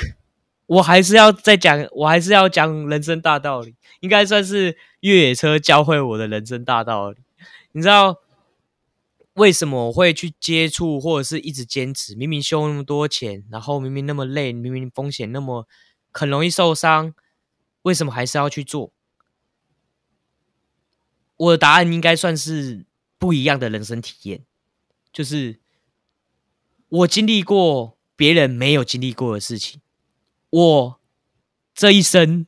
[0.67, 7.19] 我还是要再讲，我还是要讲人生大道理，应该算是越野车教会我的人生大道理。
[7.73, 8.17] 你知道
[9.35, 12.15] 为什么我会去接触，或者是一直坚持？
[12.15, 15.69] 明明修那么多钱，然后明明那么累，明明风险那么
[16.11, 17.15] 很容易受伤，
[17.83, 18.93] 为什么还是要去做？
[21.37, 22.87] 我的答案应该算是
[23.19, 24.45] 不一样的人生体验，
[25.13, 25.61] 就是
[26.89, 29.81] 我经历过别人没有经历过的事情。
[30.55, 31.01] 我
[31.75, 32.47] 这一生，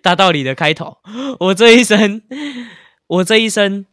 [0.00, 0.98] 大道理的开头，
[1.40, 2.22] 我这一生，
[3.08, 3.84] 我这一生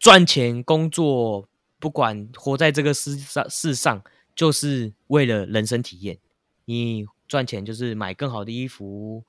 [0.00, 4.02] 赚钱工作，不管活在这个世上世上，
[4.34, 6.18] 就是为了人生体验。
[6.64, 9.22] 你赚钱就是买更好的衣服，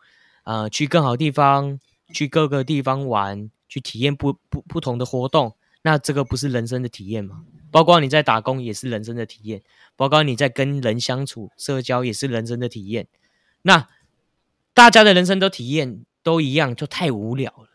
[0.46, 1.80] 呃，去更好地方，
[2.12, 5.56] 去各个地方玩，去体验不不不同的活动。
[5.84, 7.44] 那这个不是人生的体验吗？
[7.72, 9.62] 包括你在打工也是人生的体验，
[9.96, 13.08] 包括你在跟人相处、社交也是人生的体验。
[13.62, 13.88] 那
[14.74, 17.68] 大家的人生都体验都一样，就太无聊了。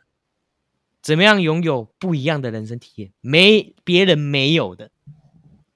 [1.03, 3.13] 怎么样拥有不一样的人生体验？
[3.21, 4.91] 没别人没有的。”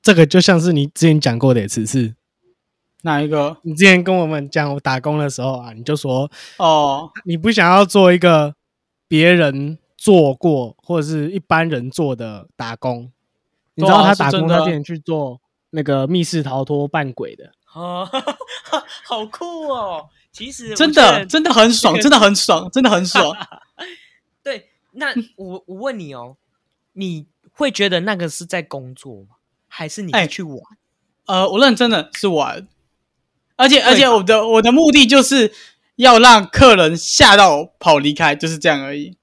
[0.01, 2.14] 这个就像是你之前讲过的只是，
[3.03, 3.59] 哪一个？
[3.62, 8.55] 你之前跟我们讲我打工的时候啊，你就说哦，你不想要做一个
[9.07, 13.12] 别人做过或者是一般人做的打工。
[13.79, 18.09] 你知道他打工，是真的他之前去做那个密室逃脱扮鬼的，哦，
[19.07, 20.09] 好酷哦！
[20.33, 23.37] 其实真的真的很爽，真的很爽，真的很爽。
[24.43, 24.70] 对。
[24.93, 26.37] 那我我问你哦，
[26.95, 29.37] 你会觉得那个是在工作吗？
[29.68, 30.59] 还是你去玩？
[31.26, 32.66] 呃，我认真的是玩，
[33.57, 35.53] 而且而且我的我的目的就是
[35.97, 39.16] 要让客人吓到跑离开，就是这样而已。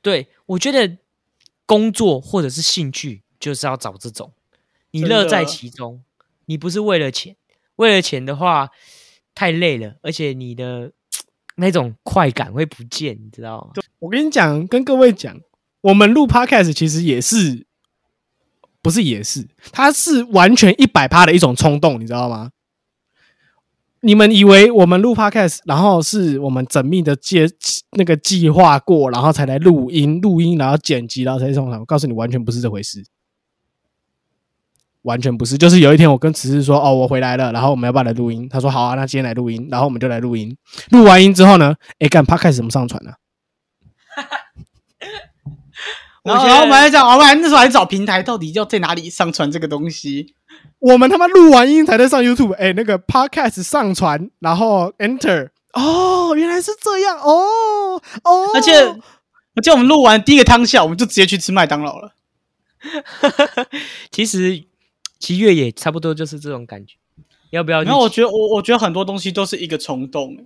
[0.00, 0.96] 对，我觉得
[1.66, 4.32] 工作或者是兴趣就是要找这种
[4.90, 6.02] 你乐在其中，
[6.46, 7.36] 你不是为了钱，
[7.76, 8.70] 为了钱的话
[9.34, 10.92] 太累了，而且你的
[11.56, 13.82] 那种快感会不见，你知道吗？
[13.98, 15.38] 我跟你讲，跟各位讲，
[15.82, 17.66] 我们录 podcast 其实也是，
[18.80, 22.50] 不是也是，它是完全一百趴的一种冲动，你知道吗？
[24.00, 27.40] 你们以为我们录 podcast，然后是我们缜密的计
[27.96, 31.80] 那个计划过，然后才来录音，录音然后剪辑，然后才上传。
[31.80, 33.04] 我告诉你，完全不是这回事，
[35.06, 35.56] 完全不是。
[35.56, 40.54] 就是有一天我跟慈慈说：“哦，我回来了，然后我们要不要来录音？”他说：“好啊，那今天来录音。”然后我们就来录音。
[40.90, 43.12] 录完音之后呢，哎，干 podcast 怎么上传呢、
[46.22, 50.34] 然后然后我们还讲，我们还那时候还找平台，到底要在哪里上传这个东西？
[50.80, 62.12] 我们他妈录完音才在上 YouTube，哎、那个 Podcast 上传，然后 Enter，哦，原来是这样，哦哦，而且而且我们录完第一个当下，我们就直接去吃麦当劳了。
[64.10, 64.64] 其实
[65.18, 66.96] 其实越野差不多就是这种感觉，
[67.50, 67.88] 要不要去骑？
[67.88, 70.36] 然后我觉得我我觉得很多东西都是一个冲动、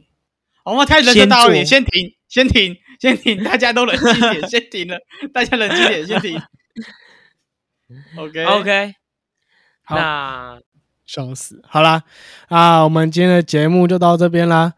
[0.65, 4.99] 我们开始人生大道理，先停，先停，先停，大家都冷静点， 先停了，
[5.33, 6.41] 大家冷静点，先停。
[8.17, 8.95] OK OK，
[9.83, 10.61] 好那
[11.05, 11.61] 笑死！
[11.67, 12.05] 好啦，
[12.49, 14.75] 啊，我们今天的节目就到这边啦。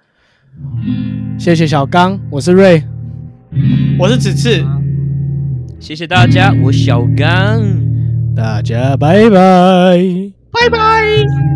[1.38, 2.82] 谢谢小刚，我是瑞，
[3.98, 4.64] 我是子次，
[5.78, 7.91] 谢谢大家，我小刚。
[8.34, 9.98] 大家拜拜。
[10.50, 11.51] 拜拜。